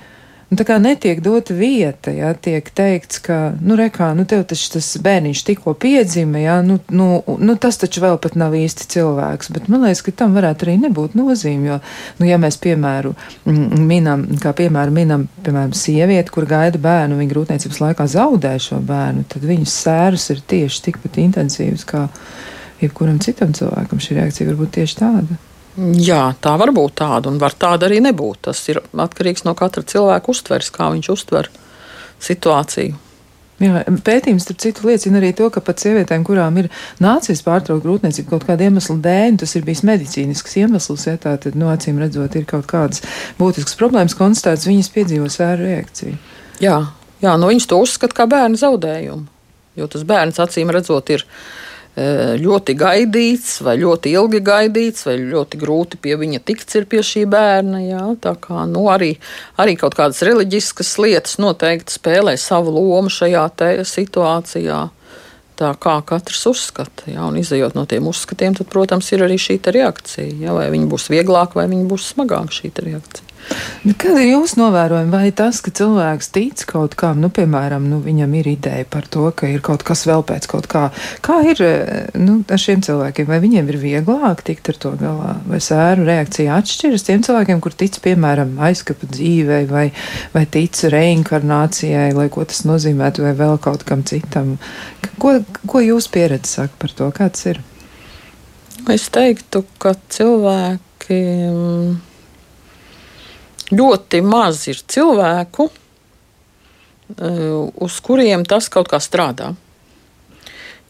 [0.52, 4.74] nu, tā kā netiek dota vieta, ja tiek teikts, ka, nu, rekā, nu, tev taču
[4.74, 7.06] tas bērniņš tikko piedzima, ja, nu, nu,
[7.40, 10.76] nu, tas taču vēl pat nav īsti cilvēks, bet man liekas, ka tam varētu arī
[10.82, 11.78] nebūt nozīme, jo,
[12.20, 13.14] nu, ja mēs, piemēru,
[13.48, 19.24] minam, kā piemēru minam, piemēram, sievieti, kur gaida bērnu, viņa grūtniecības laikā zaudē šo bērnu,
[19.32, 22.04] tad viņas sēras ir tieši tikpat intensīvas kā
[22.82, 24.02] jebkuram citam cilvēkam.
[24.02, 25.40] Šī reakcija var būt tieši tāda.
[25.76, 28.42] Jā, tā var būt tāda, un var tāda arī nebūt.
[28.48, 31.48] Tas ir atkarīgs no katra cilvēka uztveres, kā viņš uztver
[32.22, 32.98] situāciju.
[33.62, 36.68] Jā, pētījums, starp citu, liecina arī to, ka pat sievietēm, kurām ir
[37.00, 41.54] nācies pārtraukt grūtniecību kaut kāda iemesla dēļ, tas ir bijis medicīnisks iemesls, ja tā tad,
[41.54, 43.04] no nu, acīm redzot, ir kaut kādas
[43.38, 46.18] būtiskas problēmas konstatētas, viņas piedzīvo sēru reakciju.
[46.64, 46.78] Jā,
[47.22, 49.28] jā, no viņas to uzskata kā bērnu zaudējumu,
[49.78, 51.61] jo tas bērns acīm redzot ir Eh,
[51.92, 57.26] ļoti gaidīts, vai ļoti ilgi gaidīts, vai ļoti grūti pie viņa tikt ir pie šī
[57.28, 57.82] bērna.
[57.84, 59.18] Jā, tā kā nu, arī,
[59.60, 63.44] arī kaut kādas reliģiskas lietas noteikti spēlē savu lomu šajā
[63.84, 64.88] situācijā.
[65.60, 69.60] Tā kā katrs uzskata, ja, un izējot no tiem uzskatiem, tad, protams, ir arī šī
[69.60, 70.32] reakcija.
[70.40, 73.31] Ja, vai viņa būs vieglāka vai viņa būs smagāka šī reakcija.
[73.82, 75.10] Kāda ir jūsu novērojuma?
[75.10, 79.24] Vai tas, ka cilvēks tic kaut kam, nu, piemēram, nu, viņam ir ideja par to,
[79.34, 80.84] ka ir kaut kas vēl pēc kaut kā,
[81.24, 81.62] kā ir
[82.14, 83.26] nu, ar šiem cilvēkiem?
[83.26, 85.32] Vai viņiem ir vieglāk tikt ar to galā?
[85.50, 89.88] Vai sēru reakcija atšķiras tiem cilvēkiem, kur tic, piemēram, aizkapa dzīvei vai,
[90.36, 94.54] vai tic reinkarnācijai, lai ko tas nozīmētu, vai vēl kaut kam citam?
[95.18, 97.10] Ko, ko jūs pieredze saka par to?
[97.18, 97.60] Kāds ir?
[98.90, 101.18] Es teiktu, ka cilvēki
[103.72, 105.68] ļoti maz ir cilvēku,
[107.18, 107.42] eh,
[107.74, 109.54] uz kuriem tas kaut kā strādā.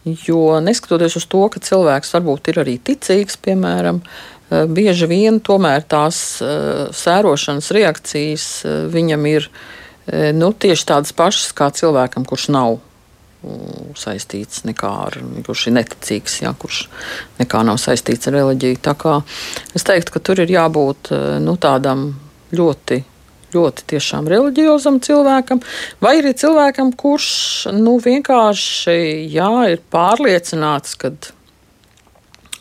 [0.05, 5.87] Jo neskatoties uz to, ka cilvēks varbūt ir arī ticīgs, piemēram, eh, bieži vien tomēr
[5.87, 8.49] tās eh, sērošanas reakcijas
[8.91, 9.49] viņam ir
[10.35, 12.81] nu, tieši tādas pašas kā cilvēkam, kurš nav
[13.95, 16.89] saistīts nekā ar, kurš ir neticīgs, jā, kurš
[17.39, 18.81] nekā nav saistīts ar reliģiju.
[18.83, 19.23] Tā kā
[19.79, 22.17] es teiktu, ka tur ir jābūt nu, tādam
[22.57, 23.03] ļoti
[23.53, 25.61] ļoti tiešām reliģiozam cilvēkam,
[26.03, 27.29] vai arī cilvēkam, kurš
[27.77, 28.97] nu, vienkārši
[29.33, 31.33] jā, ir pārliecināts, kad,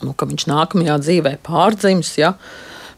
[0.03, 2.17] nu, ka viņš nākamajā dzīvē pārdzims.
[2.21, 2.35] Ja,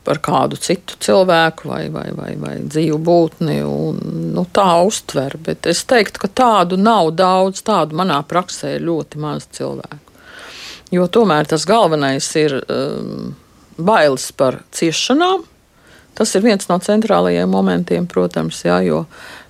[0.03, 4.01] Par kādu citu cilvēku vai, vai, vai, vai dzīvu būtni, un
[4.33, 5.37] nu, tā uztver.
[5.39, 10.01] Bet es teiktu, ka tādu nav daudz, tādu manā praksē ir ļoti maz cilvēku.
[10.91, 13.31] Jo tomēr tas galvenais ir um,
[13.79, 15.47] bailes par ciešanām,
[16.17, 19.05] Tas ir viens no centrālajiem momentiem, protams, jā, jo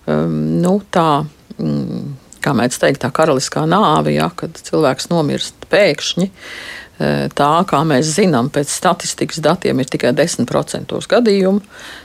[0.08, 1.24] um, nu, tā.
[1.60, 7.80] Mm, Kā mēs teiktu, tā karaliskā nāve, ja, kad cilvēks nomirst pēkšņi, e, tā kā
[7.88, 11.64] mēs zinām, pēc statistikas datiem ir tikai 10% gadījumu.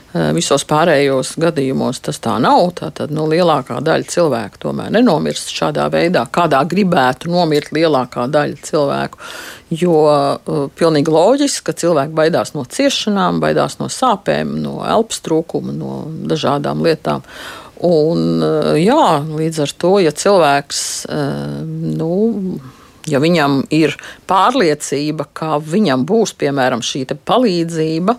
[0.09, 2.71] Eh, visos pārējos gadījumos tas tā nav.
[2.79, 9.21] Tātad nu, lielākā daļa cilvēku tomēr nenomirst šādā veidā, kādā gribētu nomirt lielākā daļa cilvēku.
[9.69, 15.77] Jo uh, pilnīgi loģiski, ka cilvēki baidās no ciešanām, baidās no sāpēm, no elpas trūkuma,
[15.77, 17.21] no dažādām lietām.
[17.85, 21.59] Un, uh, jā, līdz ar to, ja cilvēks uh,
[22.01, 22.57] nu,
[23.05, 23.93] ja viņam ir
[24.25, 28.17] pārliecība, ka viņam būs piemēram šī palīdzība,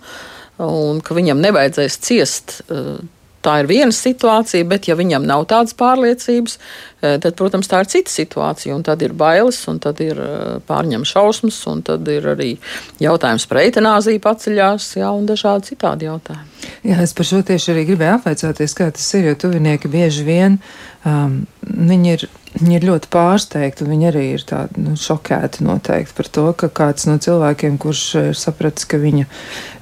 [0.67, 2.61] un ka viņam nevajadzēs ciest.
[2.69, 3.01] Eh,
[3.41, 6.59] Tā ir viena situācija, bet, ja viņam nav tādas pārliecības,
[7.01, 8.77] eh, tad, protams, tā ir cita situācija.
[8.85, 12.59] Tad ir bailes, un tad ir eh, pārņem šausmas, un tad ir arī
[13.01, 16.50] jautājums par eitanāziju paceļās, jā, un dažādi citādi jautājumi.
[16.85, 20.61] Jā, es par šo tieši arī gribēju apvaicāties, kā tas ir, jo tuvinieki bieži vien
[21.09, 26.17] um, viņi ir Viņi ir ļoti pārsteigti, un viņi arī ir tādi nu, šokēti noteikti
[26.17, 29.29] par to, ka kāds no cilvēkiem, kurš ir sapratis, ka viņa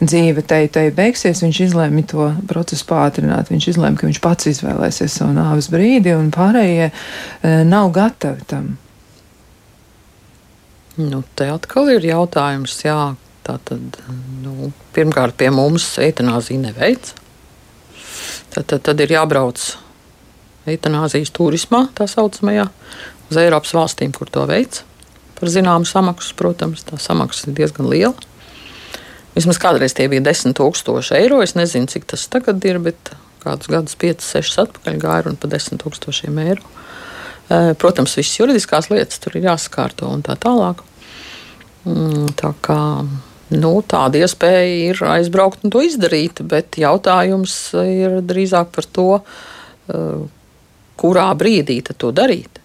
[0.02, 3.48] dzīve te te beigsies, viņš izlēma to procesu pātrināt.
[3.48, 6.92] Viņš izlēma, ka viņš pats izvēlēsies savu nāves brīdi, un pārējie e,
[7.64, 8.68] nav gatavi tam.
[11.00, 13.00] Nu, te atkal ir jautājums, jā,
[13.48, 13.98] tā tad,
[14.44, 17.14] nu, pirmkārt, pie mums eitanāzija neveic.
[18.52, 19.62] Tad, tad, tad ir jābrauc
[20.68, 22.66] eitanāzijas turismā, tā saucamajā,
[23.30, 24.84] uz Eiropas valstīm, kur to veids.
[25.38, 28.16] Par zināmu samaksu, protams, tā samaksa ir diezgan liela.
[29.36, 31.38] Vismaz kādreiz tie bija 10,000 eiro.
[31.44, 33.12] Es nezinu, cik tas tagad ir, bet
[33.44, 36.74] kādus gadus, 5, 6 atpakaļ gāja runa par 10,000 eiro.
[37.48, 40.82] Eh, protams, visas juridiskās lietas tur ir jāsakārto un tā tālāk.
[41.86, 42.80] Mm, tā kā
[43.54, 49.10] nu, tāda iespēja ir aizbraukt un to izdarīt, bet jautājums ir drīzāk par to,
[49.88, 50.24] eh,
[50.98, 52.58] kurā brīdī to darīt.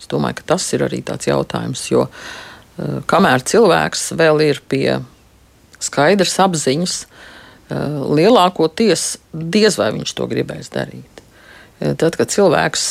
[0.00, 5.00] Es domāju, ka tas ir arī tāds jautājums, jo uh, kamēr cilvēks vēl ir pie
[5.82, 11.06] skaidras apziņas, uh, lielākoties diez vai viņš to gribēs darīt.
[11.80, 12.82] Tad, kad cilvēks,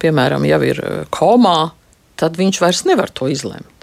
[0.00, 0.78] piemēram, jau ir
[1.12, 1.70] komā,
[2.16, 3.77] tad viņš vairs nevar to izlemt.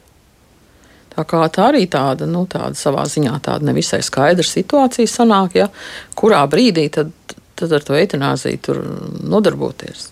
[1.15, 5.69] Tā, kā, tā arī tāda, nu, tāda savā ziņā tāda nevisai skaidra situācija sanāk, ja,
[6.17, 7.13] kurā brīdī tad,
[7.55, 8.75] tad ar to eitanāziju
[9.23, 10.09] nodarboties.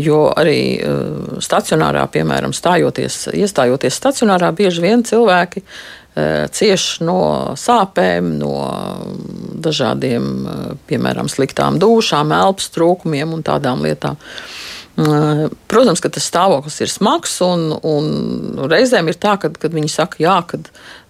[0.00, 7.20] Jo arī uh, stacionārā, piemēram, stājoties, iestājoties stacionārā, bieži vien cilvēki uh, cieš no
[7.60, 8.54] sāpēm, no
[9.60, 14.16] dažādiem, uh, piemēram, sliktām dušām, elpas trūkumiem un tādām lietām.
[14.16, 14.79] Uh,
[15.70, 20.36] protams, ka tas stāvoklis ir smags, un, un reizēm ir tā, ka viņi saka, jā,
[20.46, 20.60] ka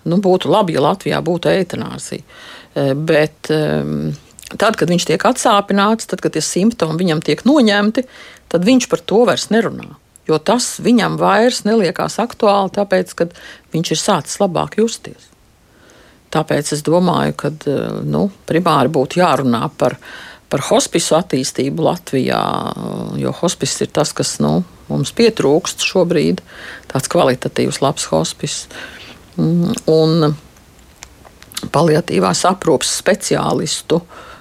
[0.06, 2.22] nu, būtu labi, ja Latvijā būtu eitanāzija.
[2.22, 2.50] Uh,
[2.94, 8.06] bet tad, kad viņš tiek atsāpināts, tad, kad tie simptomi viņam tiek noņemti,
[8.50, 9.96] tad viņš par to vairs nerunā.
[10.28, 13.26] Jo tas viņam vairs neliekās aktuāli, tāpēc, ka
[13.74, 15.26] viņš ir sācis labāk justies.
[16.30, 19.96] Tāpēc es domāju, ka eh, nu, primāri būtu jārunā par,
[20.50, 22.42] par hospisu attīstību Latvijā,
[23.20, 24.60] jo hospis ir tas, kas nu,
[24.90, 26.42] mums pietrūkst šobrīd,
[26.90, 28.64] tāds kvalitatīvs, labs hospis.
[29.38, 30.34] Mm, un
[31.70, 34.00] paliatīvās aprūpes speciālistu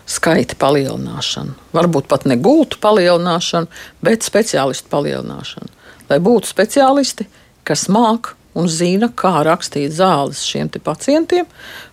[0.10, 1.54] skaita palielināšanu.
[1.76, 3.70] Varbūt pat ne gultu palielināšanu,
[4.06, 5.70] bet speciālistu palielināšanu.
[6.10, 7.28] Lai būtu speciālisti,
[7.68, 11.46] kas māk un zina, kā rakstīt zāles šiem pacientiem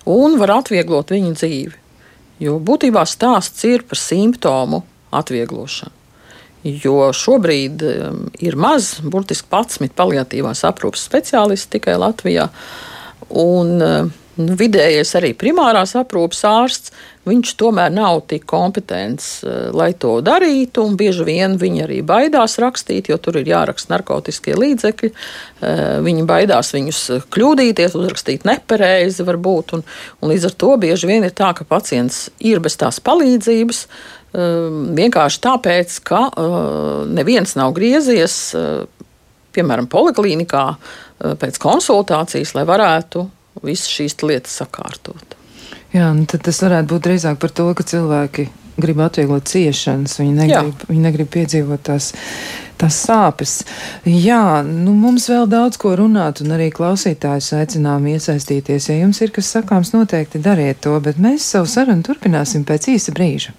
[0.09, 1.86] un var atvieglot viņu dzīvi.
[2.43, 4.83] Jo būtībā stāsts ir par simptomu
[5.17, 5.95] atvieglošanu.
[6.67, 12.49] Jo šobrīd um, ir maz, burtiski 11 paliatīvās aprūpes speciālisti tikai Latvijā.
[13.31, 16.91] Un, uh, Nu, vidējais arī primārās aprūpes ārsts,
[17.25, 20.85] viņš tomēr nav tik kompetents, eh, lai to darītu.
[20.97, 25.11] Bieži vien viņi arī baidās rakstīt, jo tur ir jāraksta narkotikie līdzekļi.
[25.11, 27.01] Eh, viņi baidās viņus
[27.33, 29.73] kļūdīties, uzrakstīt nepareizi, varbūt.
[29.73, 29.85] Un,
[30.21, 33.87] un līdz ar to bieži vien ir tā, ka pacients ir bez tās palīdzības.
[33.87, 34.69] Eh,
[35.01, 36.29] vienkārši tāpēc, ka
[37.09, 38.55] neviens nav griezies,
[39.57, 40.77] piemēram, poliklīnikā
[41.41, 43.31] pēc konsultācijas, lai varētu
[43.65, 45.37] visas šīs lietas sakārtot.
[45.95, 50.35] Jā, nu tad tas varētu būt drīzāk par to, ka cilvēki grib atvieglot ciešanas, viņi
[50.37, 50.89] negrib, Jā.
[50.91, 52.11] viņi negrib piedzīvot tās,
[52.81, 53.55] tās sāpes.
[54.05, 58.91] Jā, nu mums vēl daudz ko runāt, un arī klausītājus aicinām iesaistīties.
[58.91, 63.17] Ja jums ir kas sakāms, noteikti dariet to, bet mēs savu sarunu turpināsim pēc īsa
[63.17, 63.57] brīža.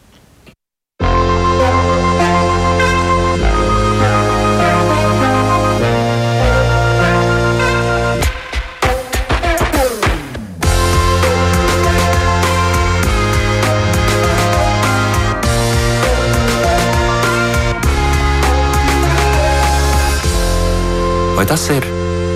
[21.37, 21.85] Vai tas ir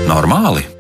[0.05, 0.70] normāli?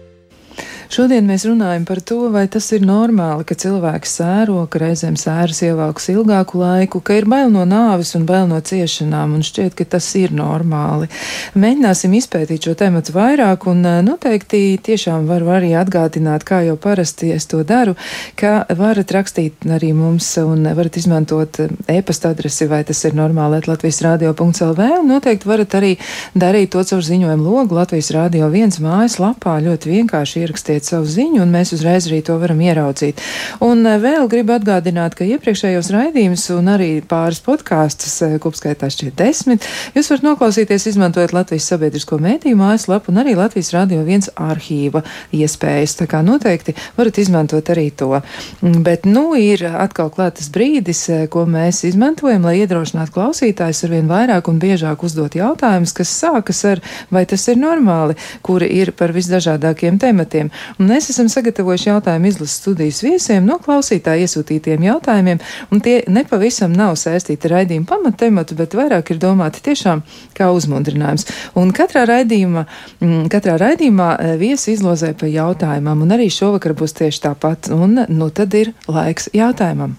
[0.91, 5.61] Šodien mēs runājam par to, vai tas ir normāli, ka cilvēks sēro, ka reizēm sēras
[5.63, 9.85] ievāks ilgāku laiku, ka ir bail no nāves un bail no ciešanām, un šķiet, ka
[9.93, 11.07] tas ir normāli.
[11.55, 17.31] Mēģināsim izpētīt šo tematu vairāk, un eh, noteikti tiešām varu arī atgādināt, kā jau parasti
[17.37, 17.95] es to daru,
[18.35, 23.61] ka varat rakstīt arī mums un varat izmantot eh, e-pasta adresi, vai tas ir normāli,
[23.63, 25.95] Latvijas radio.lv, un noteikti varat arī
[26.35, 31.05] darīt to caur ziņojumu logu Latvijas radio viens mājas lapā, ļoti vienkārši ierakstiet sūtiet savu
[31.05, 33.21] ziņu, un mēs uzreiz arī to varam ieraudzīt.
[33.61, 39.65] Un vēl gribu atgādināt, ka iepriekšējos raidījumus un arī pāris podkāstus, kopskaitā šķiet desmit,
[39.95, 45.97] jūs varat noklausīties izmantojot Latvijas sabiedrisko mēdīju mājaslapu un arī Latvijas radio viens arhīva iespējas.
[46.01, 48.21] Tā kā noteikti varat izmantot arī to.
[48.61, 54.49] Bet, nu, ir atkal klātas brīdis, ko mēs izmantojam, lai iedrošinātu klausītājus ar vien vairāk
[54.49, 59.99] un biežāk uzdot jautājumus, kas sākas ar vai tas ir normāli, kuri ir par visdažādākiem
[60.01, 60.51] tematiem.
[60.79, 66.73] Un mēs esam sagatavojuši jautājumu izlases studijas viesiem no klausītāju iesūtītiem jautājumiem, un tie nepavisam
[66.75, 70.03] nav saistīti ar raidījumu pamattematu, bet vairāk ir domāti tiešām
[70.37, 71.27] kā uzmundrinājums.
[71.59, 72.65] Un katrā raidījumā,
[73.01, 77.71] mm, katrā raidījumā e, viesi izlozē pa jautājumam, un arī šovakar būs tieši tāpat.
[77.75, 79.97] Un nu tad ir laiks jautājumam.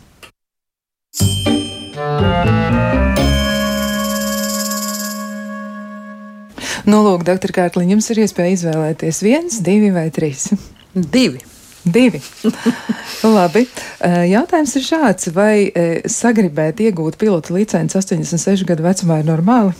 [6.83, 10.49] Nu, lūk, doktor Kārkliņ, jums ir iespēja izvēlēties viens, divi vai trīs.
[10.95, 11.43] Divi.
[11.83, 12.21] Divi.
[13.37, 13.65] Labi.
[14.31, 15.31] Jautājums ir šāds.
[15.35, 15.55] Vai
[16.11, 19.75] sagribēt iegūt pilota licenci 86 gadu vecumā ir normāli?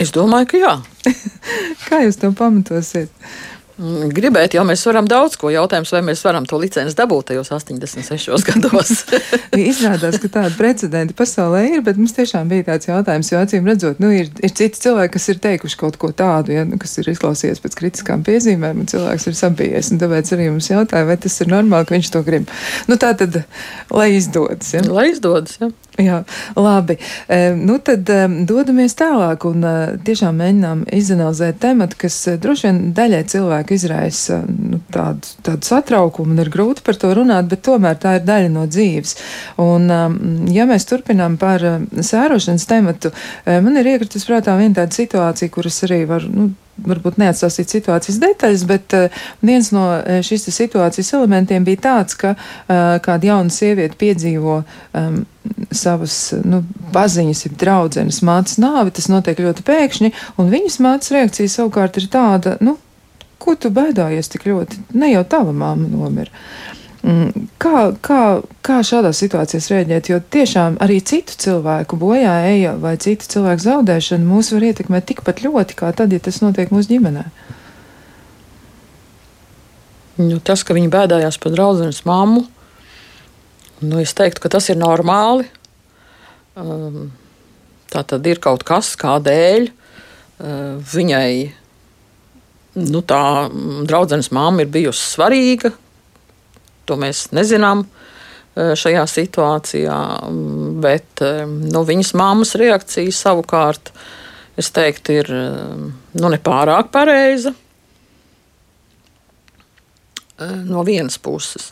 [0.00, 0.74] Es domāju, ka jā.
[1.88, 3.10] Kā jūs to pamatosiet?
[3.80, 7.48] Mm, gribēt, jau mēs varam daudz ko jautājums, vai mēs varam to licenci dabūt tajos
[7.54, 8.90] 86 gados.
[9.56, 14.02] Izrādās, ka tāda precedenta pasaulē ir, bet mums tiešām bija tāds jautājums, jo acīm redzot,
[14.02, 17.08] nu, ir, ir citi cilvēki, kas ir teikuši kaut ko tādu, ja, nu, kas ir
[17.14, 21.40] izklausījies pēc kritiskām piezīmēm, un cilvēks ir sabijies, un tāpēc arī mums jautāja, vai tas
[21.40, 22.52] ir normāli, ka viņš to grib.
[22.90, 23.46] Nu, tā tad,
[23.88, 24.74] lai izdodas.
[24.76, 24.84] Ja?
[24.92, 25.72] Lai izdodas, ja.
[26.08, 26.22] Jā,
[26.56, 26.96] labi.
[27.28, 29.72] E, nu tad e, dodamies tālāk un e,
[30.06, 36.34] tiešām mēģinām izanalizēt tematu, kas e, droši vien daļai cilvēku izraisa nu, tādu, tādu satraukumu
[36.34, 39.16] un ir grūti par to runāt, bet tomēr tā ir daļa no dzīves.
[39.62, 40.00] Un, e,
[40.56, 43.12] ja mēs turpinām par e, sērošanas tematu,
[43.44, 46.26] e, man ir iekritis prātā viena tāda situācija, kuras arī var.
[46.30, 46.50] Nu,
[46.86, 52.34] varbūt neatstāstīt situācijas detaļas, bet uh, viens no uh, šīs situācijas elementiem bija tāds, ka
[52.36, 55.22] uh, kāda jauna sieviete piedzīvo um,
[55.72, 56.62] savas nu,
[56.94, 62.10] paziņas, ir draudzenes mātes nāvi, tas notiek ļoti pēkšņi, un viņas mātes reakcija savukārt ir
[62.12, 62.76] tāda, nu,
[63.40, 66.32] ko tu bēdājies tik ļoti, ne jau tava māma nomira.
[67.00, 68.22] Mm, kā, kā,
[68.66, 70.10] kā šādās situācijās rēģēt?
[70.12, 75.40] Jo tiešām arī citu cilvēku bojā eja vai citu cilvēku zaudēšana mūs var ietekmēt tikpat
[75.46, 77.24] ļoti, kā tad, ja tas notiek mūsu ģimenē.
[80.20, 82.44] Nu, tas, ka viņi bēdājās par draudzenes mammu,
[83.80, 85.48] nu, es teiktu, ka tas ir normāli.
[86.60, 87.08] Um,
[87.88, 91.32] tā tad ir kaut kas, kādēļ uh, viņai
[92.90, 93.22] nu, tā
[93.88, 95.72] draudzenes mamma ir bijusi svarīga,
[96.90, 99.98] To mēs nezinām e, šajā situācijā,
[100.82, 103.92] bet e, nu, viņas mammas reakcija savukārt,
[104.58, 105.46] es teiktu, ir e,
[106.18, 107.54] nu, nepārāk pareiza.
[110.40, 111.68] No vienas puses.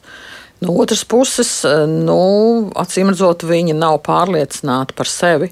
[0.61, 1.51] No otras puses,
[1.89, 2.19] nu,
[2.77, 5.49] acīm redzot, viņa nav pārliecināta par sevi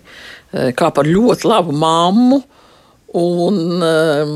[0.76, 2.42] kā par ļoti labu mammu,
[3.16, 4.33] Un um,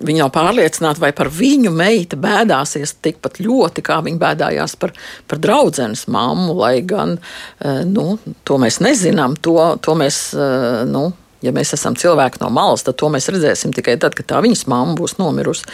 [0.00, 4.94] viņa nav pārliecināta, vai par viņu meita bēdāsies tikpat ļoti, kā viņa bēdājās par,
[5.28, 6.54] par draudzenes mammu.
[6.56, 8.16] Lai gan uh, nu,
[8.48, 10.30] to mēs nezinām, to, to mēs.
[10.36, 11.10] Uh, nu,
[11.42, 14.60] Ja mēs esam cilvēki no malas, tad to mēs redzēsim tikai tad, kad tā viņas
[14.70, 15.66] mamma būs nomirusi.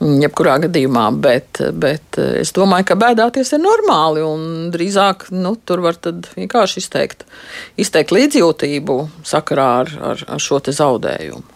[0.00, 4.24] Jebkurā gadījumā, bet, bet uh, es domāju, ka bēdāties ir normāli.
[4.72, 7.28] Drīzāk nu, tur var vienkārši izteikt,
[7.76, 11.53] izteikt līdzjūtību sakarā ar, ar, ar šo zaudējumu.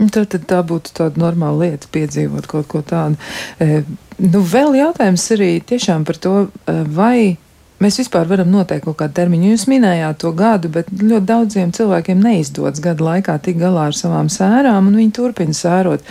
[0.00, 3.20] Nu, tad, tad tā būtu tāda normāla lieta, piedzīvot kaut ko tādu.
[3.60, 3.82] E,
[4.24, 7.36] nu, vēl jautājums arī tiešām par to, e, vai
[7.80, 9.50] mēs vispār varam noteikt kaut kādu termiņu.
[9.52, 14.30] Jūs minējāt to gadu, bet ļoti daudziem cilvēkiem neizdodas gada laikā tikt galā ar savām
[14.32, 16.04] sērām, un viņi turpina sērot.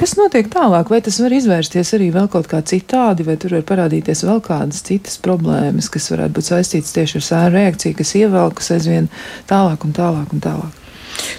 [0.00, 0.92] Kas notiek tālāk?
[0.92, 4.84] Vai tas var izvērsties arī vēl kaut kā citādi, vai tur var parādīties vēl kādas
[4.88, 9.12] citas problēmas, kas varētu būt saistītas tieši ar sēru reakciju, kas ievelkas aizvien
[9.52, 10.80] tālāk un tālāk un tālāk?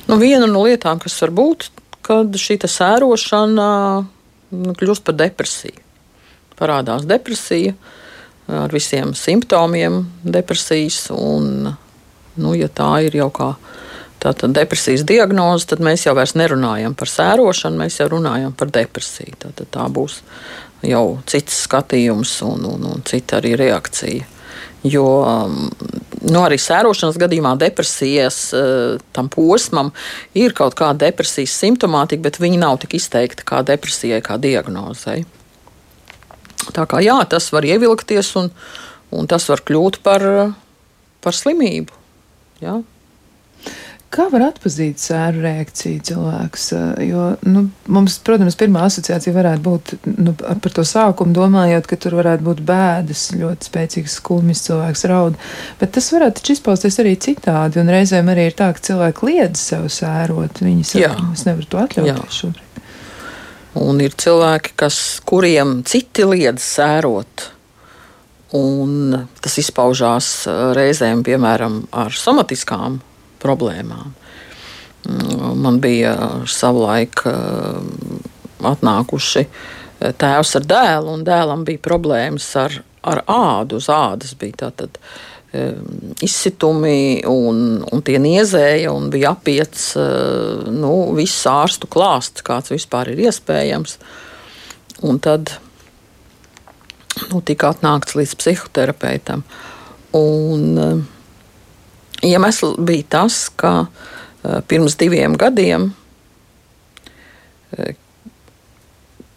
[0.09, 1.69] Nu, viena no lietām, kas var būt,
[2.05, 3.69] kad šī sērošana
[4.55, 5.81] nu, kļūst par depresiju.
[6.55, 7.73] Parādās depresija
[8.47, 11.71] ar visiem simptomiem depresijas, un,
[12.37, 13.49] nu, ja tā ir jau kā
[14.21, 19.35] tāda depresijas diagnoze, tad mēs jau nerunājam par sērošanu, mēs jau runājam par depresiju.
[19.41, 20.21] Tad tā būs
[20.85, 24.31] jau cits skatījums un, un, un cita arī reakcija.
[24.85, 25.69] Jo um,
[26.25, 29.91] nu, arī sērošanas gadījumā depresijas uh, tam posmam
[30.37, 35.23] ir kaut kāda depresijas simptomātika, bet viņi nav tik izteikti kā depresijai, kā diagnozei.
[36.73, 38.49] Tā kā jā, tas var ievilkties un,
[39.13, 40.25] un tas var kļūt par,
[41.21, 41.93] par slimību.
[42.63, 42.79] Jā.
[44.15, 46.65] Kā var atpazīt sēru reakciju cilvēks?
[47.03, 52.15] Jo, nu, mums, protams, pirmā asociācija varētu būt nu, par to sākumu, domājot, ka tur
[52.21, 55.35] varētu būt bēdas, ļoti spēcīgs skumjas, cilvēks raud.
[55.81, 59.89] Bet tas varētu izpausties arī citādi, un reizēm arī ir tā, ka cilvēki liedz sev
[59.91, 60.61] sērot.
[60.63, 62.79] Viņi saka, es nevaru to atļauties šobrīd.
[63.83, 67.49] Un ir cilvēki, kas, kuriem citi liedz sērot.
[68.55, 69.11] Un
[69.43, 70.29] tas izpaužās
[70.77, 73.01] reizēm, piemēram, ar somatiskām
[73.45, 74.13] problēmām.
[75.05, 76.15] Mm, man bija
[76.49, 77.35] savulaik eh,
[78.65, 83.77] atnākuši eh, tēvs ar dēlu, un dēlam bija problēmas ar, ar ādu.
[83.81, 84.97] Uz ādas bija tātad
[85.53, 85.77] eh,
[86.25, 89.91] izsitumi, un, un tie niezēja, un bija apiets
[90.73, 93.99] nu, viss ārstu klāsts, kāds vispār ir iespējams.
[95.05, 95.53] Un tad
[97.29, 99.45] nu, tika atnākts līdz psihoterapeitam.
[100.15, 101.05] Un,
[102.23, 105.89] Iemesls bija tas, ka uh, pirms diviem gadiem,
[107.75, 107.91] uh,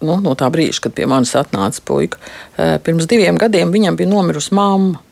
[0.01, 4.13] nu, no tā brīža, kad pie manis atnāca puika, uh, pirms diviem gadiem viņam bija
[4.13, 5.03] nomirusi mamma.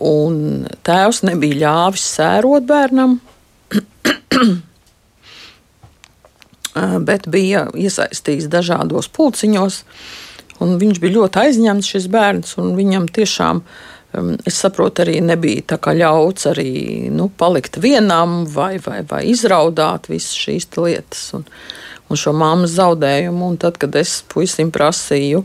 [0.00, 3.18] Un tēvs nebija ļāvis sērot bērnam,
[7.10, 9.82] bet bija iesaistījis dažādos pulciņos.
[10.60, 13.68] Viņš bija ļoti aizņemts, šis bērns, un viņam tiešām uh,
[14.44, 16.72] es saprotu, arī nebija ļauts arī
[17.14, 21.46] nu, palikt vienam vai, vai, vai izraudāt visas šīs lietas un,
[22.10, 23.52] un šo māmas zaudējumu.
[23.52, 25.44] Un tad, kad es puisim prasīju,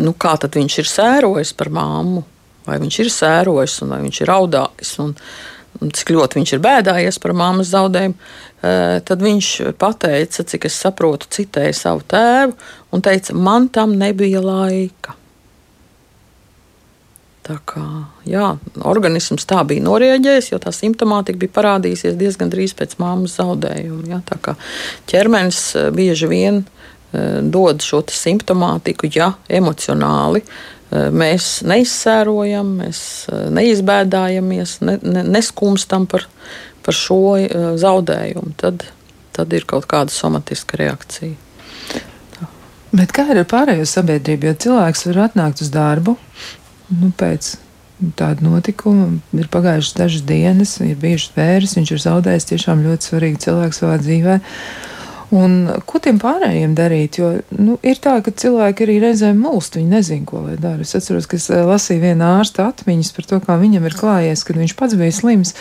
[0.00, 2.24] nu, kā viņš ir sērojis par māmu,
[2.64, 4.96] vai viņš ir sērojis un vai viņš ir raudājis.
[5.04, 5.14] Un,
[5.80, 8.16] un cik ļoti viņš ir bēdājies par māmas zaudējumu,
[9.04, 12.56] tad viņš pateica, cik es saprotu, citēja savu tēvu
[12.96, 15.19] un teica, man tam nebija laika.
[17.40, 17.82] Tā kā
[18.28, 18.50] jā,
[18.84, 24.04] organisms tā bija norēģējis, jo tā simptomātika bija parādījusies diezgan drīz pēc māmas zaudējuma.
[24.10, 24.56] Jā, tā kā
[25.08, 33.02] ķermenis eh, bieži vien e, dod šo simptomātiku, ja emocionāli e, mēs neizsērojam, mēs
[33.56, 36.28] neizbēdājamies, ne, ne, neskumstam par,
[36.84, 37.22] par šo
[37.80, 38.84] zaudējumu, tad,
[39.36, 41.34] tad ir kaut kāda somatiska reakcija.
[42.36, 42.52] Tā.
[42.92, 44.52] Bet kā ir ar pārējo sabiedrību?
[44.52, 46.18] Jo cilvēks var atnākt uz darbu,
[46.90, 47.54] nu, pēc
[48.18, 49.10] tāda notikuma.
[49.36, 53.98] Ir pagājušas dažas dienas, ir bijušas vērs, viņš ir zaudējis tiešām ļoti svarīgu cilvēku savā
[54.00, 54.46] dzīvēm.
[55.30, 57.20] Un ko tiem pārējiem darīt?
[57.20, 60.82] Jo nu, ir tā, ka cilvēki arī reizēm mulst, viņi nezina, ko lai dara.
[60.82, 64.42] Es atceros, ka es eh, lasīju viena ārsta atmiņas par to, kā viņam ir klājies,
[64.46, 65.54] kad viņš pats bija slims.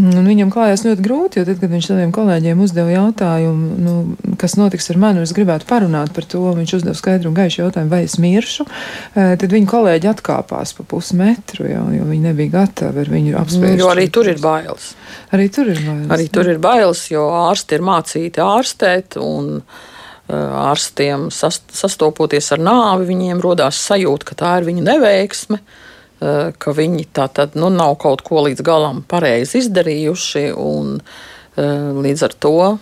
[0.00, 3.96] Un viņam klājās ļoti grūti, jo tad, kad viņš saviem kolēģiem uzdeva jautājumu, nu,
[4.40, 7.92] kas notiks ar mani, es gribētu parunāt par to, viņš uzdeva skaidru un gaišu jautājumu,
[7.92, 13.04] vai es miršu, eh, tad viņa kolēģi atkāpās pa pusmetru, jo, jo viņi nebija gatavi
[13.04, 13.78] ar viņu apspriest.
[13.82, 14.94] Jo arī tur ir bailes.
[15.32, 16.08] Arī tur ir bailes.
[16.12, 22.58] Arī tur ir bailes, jo ārsti ir mācīti ārstēt ārstēt, un uh, ārstiem sastopoties ar
[22.58, 27.70] nāvi, viņiem rodās sajūta, ka tā ir viņu neveiksme, uh, ka viņi tā tad nu,
[27.70, 30.52] nav kaut ko līdz galam pareizi izdarījuši.
[30.56, 32.78] Un, uh, Līdz ar to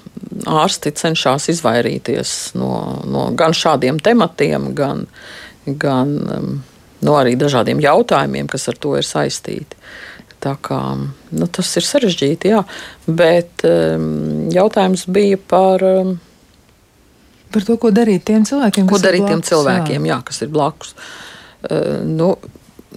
[0.47, 5.09] ārsti cenšas izvairīties no, no gan šādiem tematiem, gan,
[5.67, 6.13] gan
[7.03, 9.75] no arī dažādiem jautājumiem, kas ar to ir saistīti.
[10.41, 10.81] Tā kā,
[11.37, 12.63] nu, tas ir sarežģīti, jā.
[13.07, 15.85] bet um, jautājums bija par.
[15.85, 16.15] Um,
[17.51, 20.15] par to, ko darīt tiem cilvēkiem, ko darīt blakus, tiem cilvēkiem, jā.
[20.15, 20.97] Jā, kas ir blakus.
[21.67, 22.33] Uh, nu,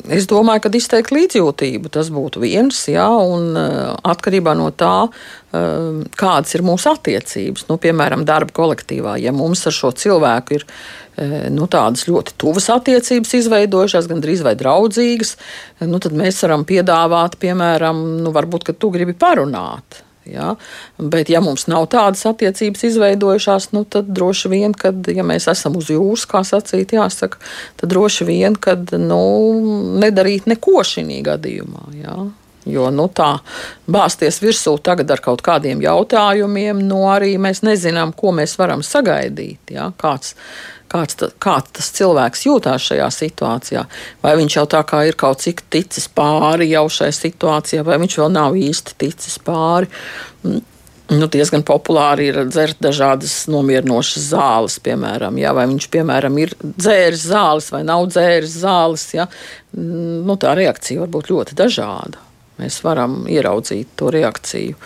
[0.09, 5.99] Es domāju, ka izteikt līdzjūtību tas būtu viens, jā, un uh, atkarībā no tā, uh,
[6.17, 10.65] kādas ir mūsu attiecības, nu, piemēram, darba kolektīvā, ja mums ar šo cilvēku ir
[11.53, 15.35] nu, tādas ļoti tuvas attiecības izveidojušās, gandrīz vai draudzīgas,
[15.85, 20.03] nu, tad mēs varam piedāvāt, piemēram, nu, varbūt, ka tu gribi parunāt.
[20.25, 20.55] Ja?
[20.97, 25.75] Bet, ja mums nav tādas attiecības izveidojušās, nu, tad droši vien, kad ja mēs esam
[25.79, 27.41] uz jūras, kā sacīt, jāsaka,
[27.79, 29.19] tad droši vien, kad nu,
[30.01, 31.89] nedarīt neko šī gadījumā.
[31.99, 32.17] Ja?
[32.63, 33.41] Jo nu, tā
[33.91, 39.73] bāzties virsū tagad ar kaut kādiem jautājumiem, nu arī mēs nezinām, ko mēs varam sagaidīt.
[39.75, 39.89] Ja?
[39.99, 40.37] Kāds,
[40.93, 43.85] kāds, ta, kāds tas cilvēks jūtās šajā situācijā.
[44.23, 48.19] Vai viņš jau tā kā ir kaut cik ticis pāri jau šai situācijai, vai viņš
[48.21, 49.89] vēl nav īsti ticis pāri.
[50.43, 50.61] Mm,
[51.13, 57.25] nu, diezgan populāri ir dzert dažādas nomierinošas zāles, piemēram, ja, vai viņš, piemēram, ir dzēris
[57.31, 59.07] zāles vai nav dzēris zāles.
[59.17, 59.27] Ja.
[59.75, 62.29] Mm, nu, tā reakcija var būt ļoti dažāda.
[62.61, 64.77] Mēs varam ieraudzīt to reakciju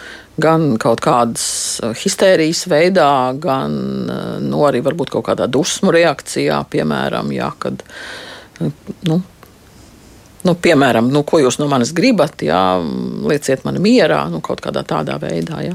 [0.42, 1.46] gan kaut kādas
[1.84, 3.10] eh, histērijas veidā,
[3.42, 3.80] gan
[4.10, 7.84] eh, nu, arī varbūt kaut kādā dusmu reakcijā, piemēram, jā, kad
[8.62, 8.72] eh,
[9.10, 9.24] nu,
[10.46, 12.78] Nu, piemēram, nu, ko jūs no manis gribat, jā,
[13.28, 15.58] lieciet mani mierā, nu, kaut kādā tādā veidā.
[15.66, 15.74] Jā.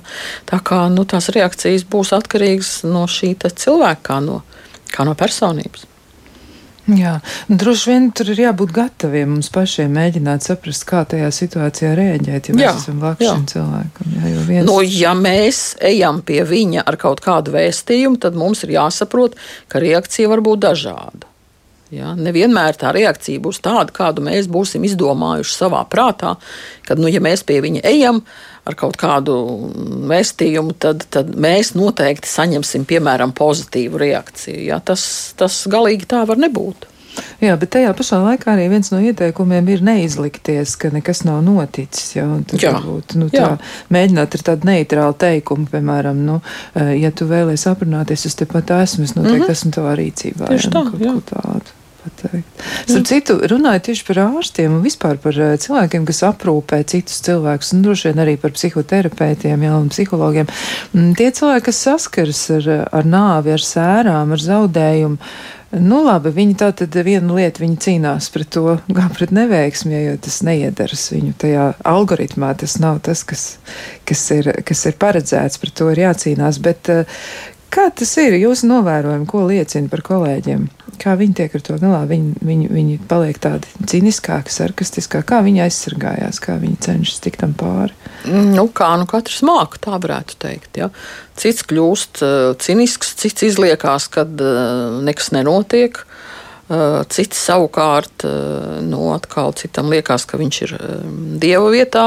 [0.49, 4.39] Tā kā nu, tās reakcijas būs atkarīgas no šī cilvēka, kā no,
[4.95, 5.85] kā no personības.
[6.91, 7.13] Jā,
[7.47, 12.57] droši vien tur ir jābūt gataviem mums pašiem mēģināt saprast, kā tajā situācijā rēģēt, ja
[12.59, 14.15] mēs jā, esam blakus šim cilvēkam.
[14.19, 14.67] Jā, viens...
[14.67, 15.61] nu, ja mēs
[15.93, 19.39] ejam pie viņa ar kaut kādu vēstījumu, tad mums ir jāsaprot,
[19.71, 21.32] ka reakcija var būt dažāda.
[21.93, 22.15] Ja?
[22.17, 26.39] Nevienmēr tā reakcija būs tāda, kādu mēs būsim izdomājuši savā prātā.
[26.89, 28.23] Kad nu, ja mēs pie viņa ejam
[28.65, 29.35] ar kaut kādu
[30.09, 34.63] vēstījumu, tad, tad mēs noteikti saņemsim piemēram pozitīvu reakciju.
[34.71, 34.81] Ja?
[34.81, 35.05] Tas,
[35.37, 36.89] tas galīgi tā var nebūt.
[37.43, 42.15] Jā, bet tajā pašā laikā arī viens no ieteikumiem ir neizlikties, ka nekas nav noticis.
[42.17, 42.25] Jā,
[42.57, 43.51] jā, varbūt, nu, tā, jā.
[43.93, 46.39] mēģināt ar tādu neitrālu teikumu, piemēram, nu,
[46.73, 49.59] eh, ja tu vēlies aprunāties, es tepat esmu, es noteikti mm -hmm.
[49.59, 50.49] esmu tavā rīcībā.
[50.55, 51.17] Tieši jā, tā, nu, jā.
[51.35, 51.82] tādu
[52.23, 52.67] pateikt.
[52.87, 57.73] Starp citu, runājot tieši par ārstiem un vispār par eh, cilvēkiem, kas aprūpē citus cilvēkus,
[57.77, 60.51] un droši vien arī par psihoterapeitiem jā, un psihologiem,
[60.93, 65.35] mm, tie cilvēki, kas saskaras ar, ar nāvi, ar sērām, ar zaudējumu.
[65.73, 70.19] Nu, labi, viņi tā tad viena lieta, viņi cīnās pret to, kā pret neveiksmi, jo
[70.21, 72.51] tas neiedaras viņu tajā algoritmā.
[72.61, 73.47] Tas nav tas, kas,
[74.09, 76.61] kas, ir, kas ir paredzēts, pret to ir jācīnās.
[76.61, 77.17] Bet eh,
[77.73, 78.37] kā tas ir?
[78.43, 80.69] Jūsu novērojumi, ko liecina par kolēģiem?
[81.03, 82.05] Kā viņi tiek ar to galā?
[82.07, 85.27] Viņi, viņi, viņi paliek tādi ciniskāki, sarkastiskāki.
[85.33, 87.97] Kā viņi aizsargājās, kā viņi cenšas tikt tam pāri?
[88.31, 90.79] Nu, kā nu katrs māca, tā varētu teikt.
[90.79, 90.93] Ja?
[91.39, 95.99] Cits kļūst uh, cinisks, cits izliekās, kad uh, nekas nenotiek.
[96.71, 98.23] Uh, cits savukārt,
[98.87, 100.77] nu, atkal citam liekas, ka viņš ir
[101.43, 102.05] dieva vietā,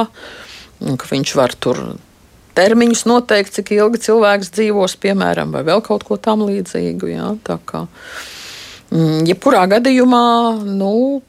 [0.80, 1.82] ka viņš var tur
[2.56, 7.12] termiņus noteikt, cik ilgi cilvēks dzīvos, piemēram, vai vēl kaut ko tam līdzīgu.
[7.12, 8.32] Jā, tā kā, uh,
[8.94, 10.26] Mm, jebkurā gadījumā,
[10.66, 11.22] nu,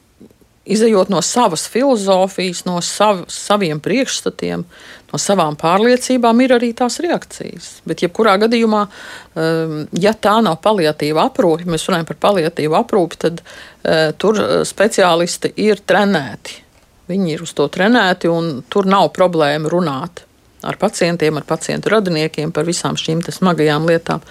[0.66, 4.64] izējot no savas filozofijas, no sav, saviem priekšstatiem,
[5.12, 7.70] no savām pārliecībām, ir arī tās reakcijas.
[7.86, 13.42] Bet, jebkurā gadījumā, um, ja tā nav paliatīva aprūpe, mēs runājam par paliatīvu aprūpi, tad
[13.42, 16.62] uh, tur uh, speciālisti ir trenēti.
[17.06, 20.24] Viņi ir uz to trenēti, un tur nav problēma runāt
[20.66, 24.24] ar pacientiem, ar pacientu radiniekiem par visām šīm smagajām lietām.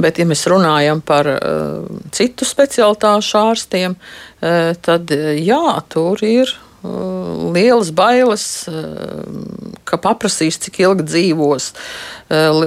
[0.00, 7.50] Bet, ja mēs runājam par uh, citu specialitāšu ārstiem, uh, tad jā, tur ir uh,
[7.54, 9.24] lielas bailes, uh,
[9.88, 11.72] ka paprasīs, cik ilgi dzīvos.
[12.30, 12.64] Uh,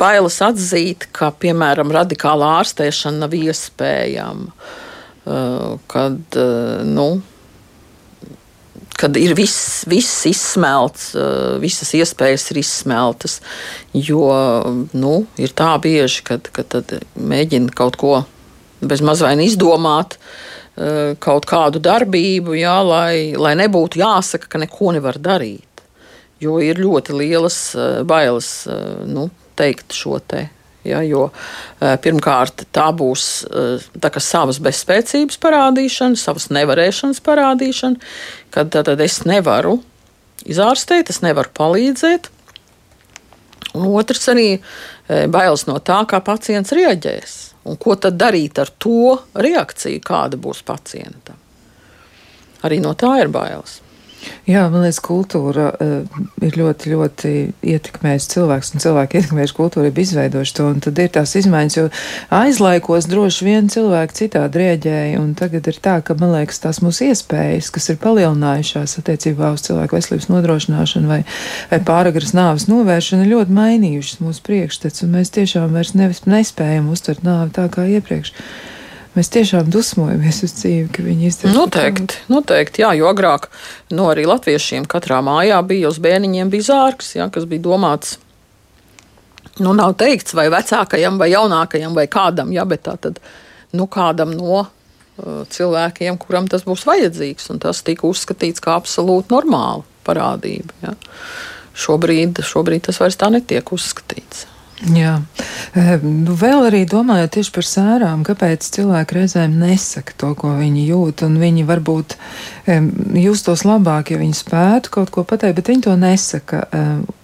[0.00, 4.54] bailes atzīt, ka, piemēram, radikāla ārstēšana nav iespējama.
[5.30, 7.10] Uh, kad, uh, nu,
[9.00, 13.38] kad ir viss, viss izsmelts, eh, visas iespējas ir izsmeltas.
[13.96, 14.28] Jo
[14.92, 16.76] nu, ir tā bieži, kad, kad
[17.16, 18.20] mēģina kaut ko
[18.80, 20.18] bez mazvaina izdomāt.
[20.76, 25.84] Eh, kaut kādu darbību, jā, lai, lai nebūtu jāsaka, ka neko nevar darīt.
[26.40, 28.52] Jo ir ļoti lielas eh, bailes
[29.08, 30.48] nu, teikt šo te
[30.86, 31.26] Ja, jo
[31.78, 33.24] pirmkārt tā būs
[34.00, 38.00] tā savas bezspēcības parādīšana, savas nevarēšanas parādīšana,
[38.54, 39.76] kad tad es nevaru
[40.48, 42.30] izārstēt, es nevaru palīdzēt.
[43.76, 44.48] Un otrs arī
[45.06, 47.36] bailes no tā, kā pacients reaģēs.
[47.68, 51.36] Un ko tad darīt ar to reakciju, kāda būs pacientam?
[52.64, 53.82] Arī no tā ir bailes.
[54.48, 57.30] Jā, man liekas, kultūra uh, ir ļoti, ļoti
[57.72, 61.84] ietekmējusi cilvēks, un cilvēki ietekmējuši kultūru, ir izveidojuši to, un tad ir tās izmaiņas, jo
[62.40, 67.06] aizlaikos droši vien cilvēki citādi rieģēja, un tagad ir tā, ka, man liekas, tās mūsu
[67.10, 71.22] iespējas, kas ir palielinājušās attiecībā uz cilvēku veselības nodrošināšanu vai,
[71.70, 76.92] vai pāragras nāves novēršanu, ir ļoti mainījušas mūsu priekšstats, un mēs tiešām vairs nevis, nespējam
[76.92, 78.34] uztvert nāvi tā kā iepriekš
[79.16, 81.54] mēs tiešām dusmojamies uz dzīvi, ka viņi izdara.
[81.56, 83.48] Noteikti, noteikti, jā, jo agrāk
[83.90, 88.18] no nu, arī latviešiem katrā mājā bija uz bērniņiem bija zārks, jā, kas bija domāts.
[89.60, 93.18] Nu, nav teikts, vai vecākajam, vai jaunākajam, vai kādam, jā, bet tā tad
[93.76, 97.50] nu, kādam no uh, cilvēkiem, kuram tas būs vajadzīgs.
[97.60, 100.72] Tas tika uzskatīts kā absolūti normāla parādība.
[100.84, 100.94] Ja.
[101.76, 104.46] Šobrīd, šobrīd tas vairs tā netiek uzskatīts.
[104.80, 105.18] Jā,
[106.00, 111.24] nu, vēl arī domājot tieši par sērām, kāpēc cilvēki reizēm nesaka to, ko viņi jūt,
[111.26, 112.16] un viņi varbūt
[113.20, 116.62] justos labāk, ja viņi spētu kaut ko pateikt, bet viņi to nesaka.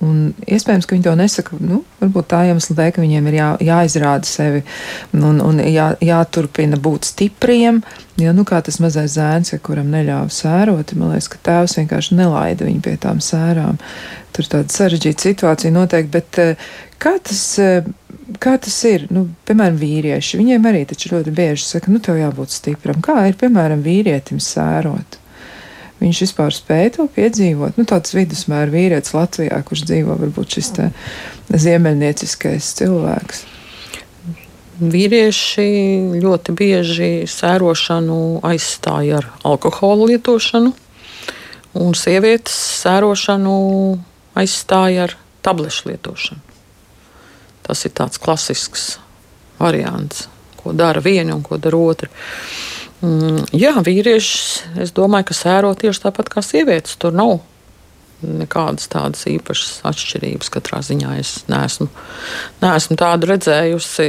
[0.05, 3.51] Un iespējams, ka viņi to nesaka, nu, varbūt tā iemesla dēļ, ka viņiem ir jā,
[3.71, 4.65] jāizrāda sevi
[5.17, 7.83] un, un jā, jāturpina būt stipriem,
[8.17, 12.17] Ja, nu, kā tas mazais zēns, ja kuram neļāva sērot, man liekas, ka tēvs vienkārši
[12.17, 13.77] nelaida viņu pie tām sērām.
[14.33, 16.71] Tur tāda sarežģīta situācija noteikti, bet eh,
[17.03, 17.85] kā tas, eh,
[18.41, 19.05] kā tas ir?
[19.13, 23.05] Nu, piemēram, vīrieši, viņiem arī taču ļoti bieži saka, nu, tev jābūt stipram.
[23.05, 25.21] Kā ir, piemēram, vīrietim sērot?
[25.97, 27.79] Viņš vispār spēja to piedzīvot.
[27.81, 30.73] Nu, tāds vidusmēra vīrietis Latvijā, kurš dzīvo varbūt šis
[31.67, 33.47] ziemeļnieciskais cilvēks
[34.81, 35.69] vīrieši
[36.21, 40.73] ļoti bieži sērošanu aizstāja ar alkohola lietošanu,
[41.81, 43.57] un sievietes sērošanu
[44.37, 45.17] aizstāja ar
[45.47, 46.41] tablešu lietošanu.
[47.67, 48.97] Tas ir tāds klasisks
[49.59, 50.29] variants,
[50.61, 52.11] ko dara viena un ko dara otra.
[53.05, 56.97] Mm, jā, vīrieši, es domāju, ka sēro tieši tāpat kā sievietes.
[57.01, 57.39] Tur nav
[58.25, 60.51] nekādas tādas īpašas atšķirības.
[60.55, 61.89] Katrā ziņā es neesmu,
[62.63, 64.09] neesmu tādu redzējusi.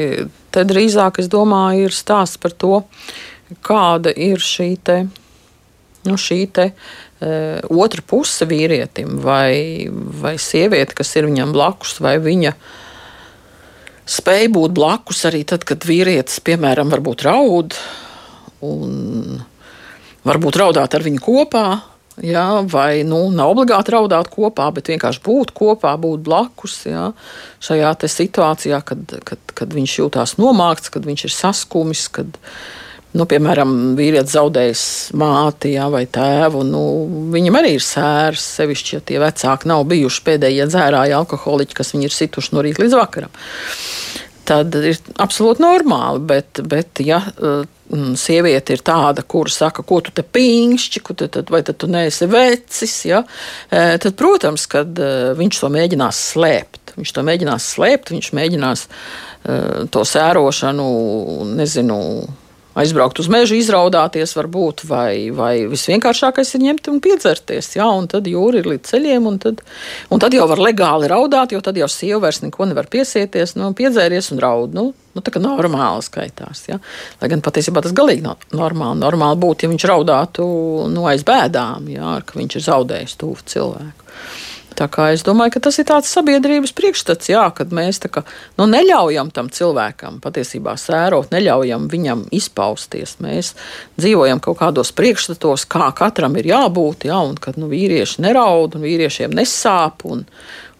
[0.55, 2.81] Te drīzāk, es domāju, ir stāsts par to,
[3.67, 5.01] kāda ir šī te.
[6.07, 12.15] Nu, šī te, uh, otra puse vīrietim, vai, vai sieviete, kas ir viņam blakus, vai
[12.23, 12.53] viņa
[14.07, 16.95] spēja būt blakus arī tad, kad vīrietis, piemēram,
[17.27, 17.75] raud,
[18.65, 19.37] un
[20.27, 21.67] varbūt raudāt ar viņu kopā,
[22.17, 27.11] Jā, vai nu, nav obligāti raudāt kopā, bet vienkārši būt kopā, būt blakus jā,
[27.61, 32.07] šajā situācijā, kad, kad, kad viņš jūtas nomākts, kad viņš ir saskumis.
[32.09, 32.41] Kad,
[33.17, 34.81] Nu, piemēram, vīrietis zaudējis
[35.17, 36.59] māti jā, vai tēvu.
[36.67, 36.81] Nu,
[37.33, 42.09] viņam arī ir sērs, sevišķi, ja tie vecāki nav bijuši pēdējie dzērāji alkoholiķi, kas viņu
[42.09, 43.31] ir situši no rīta līdz vakaram.
[44.47, 47.19] Tad ir absolūti normāli, bet, bet ja
[47.87, 51.87] Mm, sieviete ir tāda, kura saka, ko tu te pīņšķi, tu tad, vai tad tu
[51.87, 53.21] neesi vecis, ja?
[53.71, 56.97] E, tad, protams, kad e, viņš to mēģinās slēpt.
[56.97, 58.87] Viņš to mēģinās slēpt, viņš mēģinās
[59.93, 60.85] to sērošanu,
[61.55, 61.97] nezinu,
[62.77, 67.73] aizbraukt uz mežu, izraudāties, varbūt, vai, vai visvienkāršākais ir ņemt un piedzerties.
[67.77, 69.63] Jā, un tad jūra ir līdz ceļiem, un tad,
[70.13, 73.71] un tad jau var legāli raudāt, jo tad jau sieva vairs neko nevar piesieties, nu,
[73.77, 74.77] piedzēries un raud.
[74.77, 76.67] Nu, nu, tā kā normāli skaitās.
[76.69, 76.79] Ja?
[77.21, 79.01] Lai gan patiesībā tas galīgi nav normāli.
[79.01, 80.47] Normāli būtu, ja viņš raudātu
[80.93, 82.17] nu, aiz bēdām, ja?
[82.25, 84.06] ka viņš ir zaudējis tuvu cilvēku.
[84.77, 88.21] Tā kā es domāju, ka tas ir tāds sabiedrības priekšstats, jā, kad mēs kā,
[88.59, 93.15] nu, neļaujam tam cilvēkam patiesībā sērot, neļaujam viņam izpausties.
[93.25, 93.55] Mēs
[93.97, 98.85] dzīvojam kaut kādos priekšstatos, kā katram ir jābūt, jā, un kad nu, vīrieši neraud un
[98.85, 100.05] vīriešiem nesāp.
[100.05, 100.25] Un,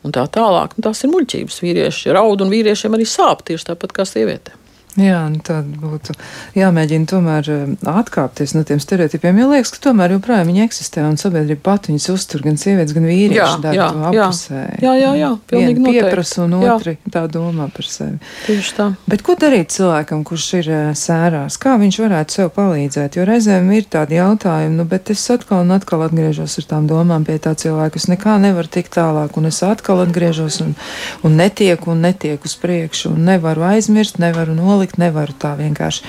[0.05, 1.57] Un tā tālāk, nu, tās ir muļķības.
[1.65, 4.66] Vīrieši raud un vīriešiem arī sāp tieši tāpat kā sievietēm.
[4.97, 6.15] Jā, tad būtu
[6.57, 9.37] jāmēģina tomēr eh, atkāpties no tiem stereotipiem.
[9.37, 13.05] Jo liekas, ka tomēr joprojām viņi eksistē un sabiedrība pati viņus uztur, gan sievietes, gan
[13.05, 14.61] vīrieši jā, jā, apusē.
[14.81, 16.01] Jā, jā, jā, pilnīgi noteikti.
[16.07, 17.11] Pieprasa un otri jā.
[17.13, 18.17] tā domā par sevi.
[18.47, 18.87] Tieši tā.
[19.05, 21.59] Bet ko darīt cilvēkam, kurš ir eh, sērās?
[21.61, 23.19] Kā viņš varētu sev palīdzēt?
[23.19, 27.27] Jo reizēm ir tādi jautājumi, nu, bet es atkal un atkal atgriežos ar tām domām
[27.27, 28.01] pie tā cilvēka.
[28.01, 30.73] Es nekā nevaru tikt tālāk, un es atkal atgriežos un,
[31.21, 36.03] un netieku un netieku uz priekšu, un nevaru aizmirst, nevaru nolikt palikt, nevaru tā vienkārši.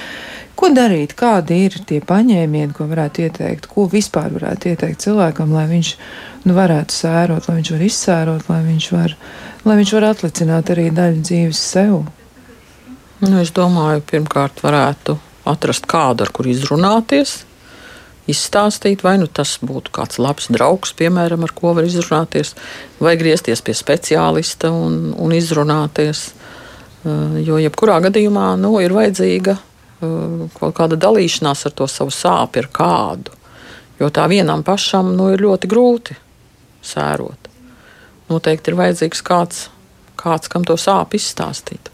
[0.59, 5.69] Ko darīt, kādi ir tie paņēmieni, ko varētu ieteikt, ko vispār varētu ieteikt cilvēkam, lai
[5.69, 5.97] viņš
[6.47, 9.15] nu, varētu sērot, lai viņš var izsērot, lai viņš var,
[9.65, 12.09] lai viņš var atlicināt arī daļu dzīves sev?
[13.21, 17.45] Nu, es domāju, pirmkārt, varētu atrast kādu, ar kuru izrunāties,
[18.29, 22.55] izstāstīt, vai nu tas būtu kāds labs draugs, piemēram, ar ko var izrunāties,
[22.99, 26.33] vai griezties pie speciālista un, un izrunāties.
[27.07, 32.65] Eh, jo jebkurā gadījumā nu, ir vajadzīga eh, kaut kāda dalīšanās ar to savu sāpju,
[32.65, 33.37] ar kādu.
[34.01, 36.19] Jo tā vienam pašam nu, ir ļoti grūti
[36.87, 37.51] sērot.
[38.29, 39.69] Noteikti ir vajadzīgs kāds,
[40.19, 41.91] kāds kam to sāp izstāstīt.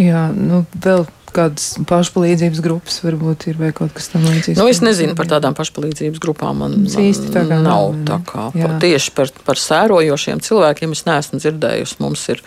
[0.00, 4.58] Jā, nu, vēl kādas pašpalīdzības grupas varbūt ir vai kaut kas tamlīdzīgs?
[4.58, 6.62] Nu, es nezinu par tādām pašpalīdzības grupām.
[6.64, 7.92] Man, man īsti tā kā nav.
[7.92, 12.00] nav tā kā, par, tieši par, par sērojošiem cilvēkiem es neesmu dzirdējusi.
[12.02, 12.42] Mums ir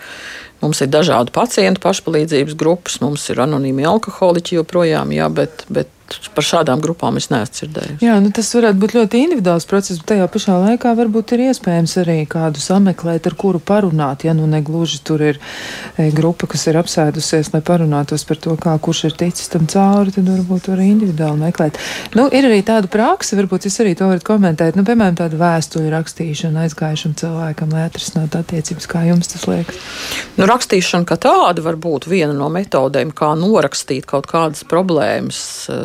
[0.64, 5.90] Mums ir dažādi pacientu pašpalīdzības grupas, mums ir anonīmi alkoholiķi joprojām, jā, bet, bet
[6.34, 8.02] par šādām grupām es neesmu dzirdējis.
[8.04, 11.96] Jā, nu tas varētu būt ļoti individuāls process, bet tajā pašā laikā varbūt ir iespējams
[12.02, 14.26] arī kādu sameklēt, ar kuru parunāt.
[14.26, 15.40] Ja nu negluži tur ir
[15.96, 20.14] e, grupa, kas ir apsēdusies, lai parunātos par to, kā kurš ir ticis tam cauri,
[20.14, 21.80] tad varbūt var individuāli meklēt.
[22.18, 25.92] Nu, ir arī tāda praksa, varbūt jūs arī to varat komentēt, nu, piemēram, tāda vēstuļu
[25.94, 29.80] rakstīšana aizgājušam cilvēkam, lai atrisinātu attiecības, kā jums tas liekas?
[30.38, 35.40] Nu, rakstīšana kā tāda var būt viena no metodēm, kā norakstīt kaut kādas problēmas
[35.70, 35.80] e,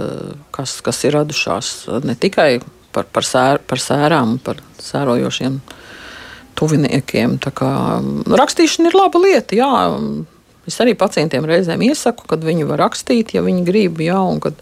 [0.56, 1.74] kas, kas ir radušās
[2.06, 2.60] ne tikai
[2.96, 5.60] par, par, sēr, par sērām, par sērojošiem
[6.60, 7.38] tuviniekiem.
[7.56, 7.72] Kā,
[8.42, 9.70] rakstīšana ir laba lieta, jā.
[10.70, 14.60] Es arī pacientiem reizēm iesaku, kad viņi var rakstīt, ja viņi grib, jā, un kad,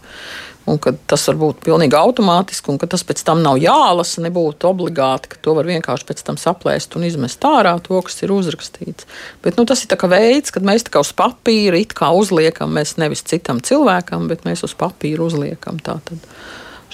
[0.68, 4.68] un kad tas var būt pilnīgi automātiski, un ka tas pēc tam nav jālasa, nebūtu
[4.70, 9.08] obligāti, ka to var vienkārši pēc tam saplēst un izmest ārā to, kas ir uzrakstīts.
[9.44, 13.24] Bet nu, tas ir veids, kad mēs kā uz papīra it kā uzliekam, mēs nevis
[13.28, 16.20] citam cilvēkam, bet mēs uz papīra uzliekam tātad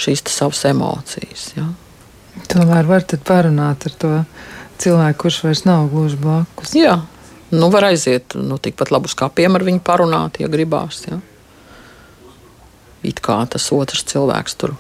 [0.00, 1.50] šīs savas emocijas.
[1.58, 1.68] Jā.
[2.50, 4.14] Tomēr var parunāt ar to
[4.82, 6.74] cilvēku, kurš vairs nav gluži blakus.
[6.74, 6.96] Jā,
[7.54, 11.04] nu, var aiziet nu, tikpat labus kāpiem ar viņu parunāt, ja gribās.
[11.08, 11.20] Ja?
[13.04, 14.76] It kā tas otrs cilvēks tur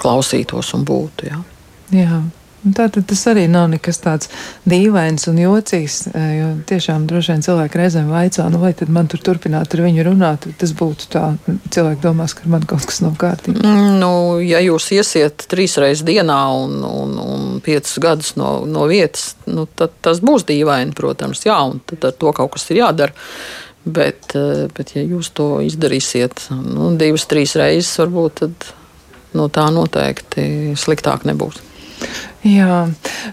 [0.00, 1.30] klausītos un būtu.
[1.30, 1.42] Ja?
[1.94, 2.22] Jā.
[2.64, 4.30] Tātad tas arī nav nekas tāds
[4.68, 5.98] dīvains un jocīgs.
[6.14, 10.06] Jo tiešām droši vien cilvēki reizēm vaicā, nu, vai tad man tur turpināt ar viņu
[10.06, 10.46] runāt.
[10.60, 13.60] Tas būtu tā, cilvēki domās, ka man kaut kas nav kārtībā.
[13.60, 18.88] Mm, nu, ja jūs iesiet trīs reizes dienā un, un, un piecus gadus no, no
[18.88, 22.80] vietas, nu, tad tas būs dīvaini, protams, jā, un tad ar to kaut kas ir
[22.80, 23.28] jādara.
[23.84, 28.72] Bet, eh, bet ja jūs to izdarīsiet nu, divas, trīs reizes, varbūt tad,
[29.36, 31.60] no tā noteikti sliktāk nebūs.
[32.44, 32.84] Jā,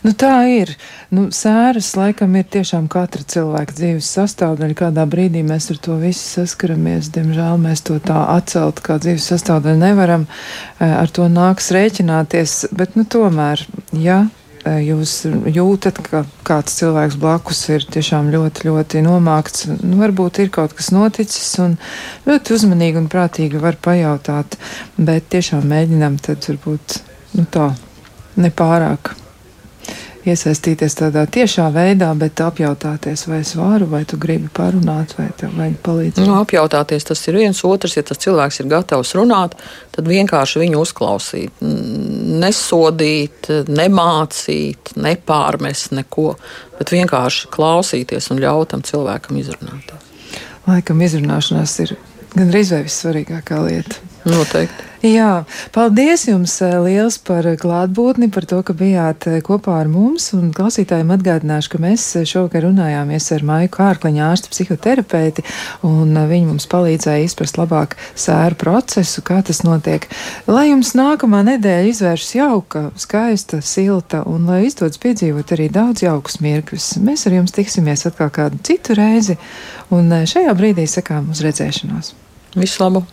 [0.06, 0.70] nu tā ir.
[1.12, 4.78] Nu, sēras laikam ir tiešām katra cilvēka dzīves sastāvdaļa.
[4.80, 7.10] Kādā brīdī mēs ar to visu saskaramies.
[7.12, 10.28] Diemžēl mēs to tā atcelt kā dzīves sastāvdaļu nevaram.
[10.80, 12.72] Eh, ar to nāks rēķināties.
[12.72, 14.24] Bet, nu, tomēr, eh,
[14.66, 15.14] jūs
[15.49, 20.91] jūtat, ka kāds cilvēks blakus ir tiešām ļoti, ļoti nomākts, nu, varbūt ir kaut kas
[20.93, 21.78] noticis, un
[22.28, 24.59] ļoti uzmanīgi un prātīgi var pajautāt,
[24.97, 26.99] bet tiešām mēģinam tad varbūt
[27.39, 27.72] nu, tā
[28.41, 29.16] nepārāk
[30.28, 35.55] iesaistīties tādā tiešā veidā, bet apjautāties, vai es varu, vai tu gribi parunāt, vai tev
[35.57, 36.28] vajag palīdzēt.
[36.28, 39.57] Nu, apjautāties tas ir viens, otrs, ja tas cilvēks ir gatavs runāt,
[39.95, 41.63] tad vienkārši viņu uzklausīt,
[42.43, 46.36] nesodīt, nemācīt, nepārmest neko,
[46.78, 49.97] bet vienkārši klausīties un ļaut tam cilvēkam izrunāt.
[50.69, 51.97] Laikam izrunāšanās ir
[52.38, 54.11] gandrīz vai vissvarīgākā lieta.
[54.28, 54.91] Noteikti.
[55.01, 60.28] Jā, paldies jums eh, liels par klātbūtni, par to, ka bijāt eh, kopā ar mums.
[60.38, 65.41] Un klausītājiem atgādināšu, ka mēs eh, šovakar runājāmies ar Maiku Kārkliņu ārstu psihoterapeiti,
[65.89, 70.05] un viņi mums palīdzēja izprast labāk sēru procesu, kā tas notiek.
[70.45, 76.38] Lai jums nākamā nedēļa izvēršas jauka, skaista, silta, un lai izdodas piedzīvot arī daudz jaukus
[76.45, 76.91] mirkļus.
[77.01, 79.39] Mēs ar jums tiksimies atkal kādu citu reizi,
[79.89, 82.13] un šajā brīdī sakām uz redzēšanos.
[82.53, 83.03] Visu labu!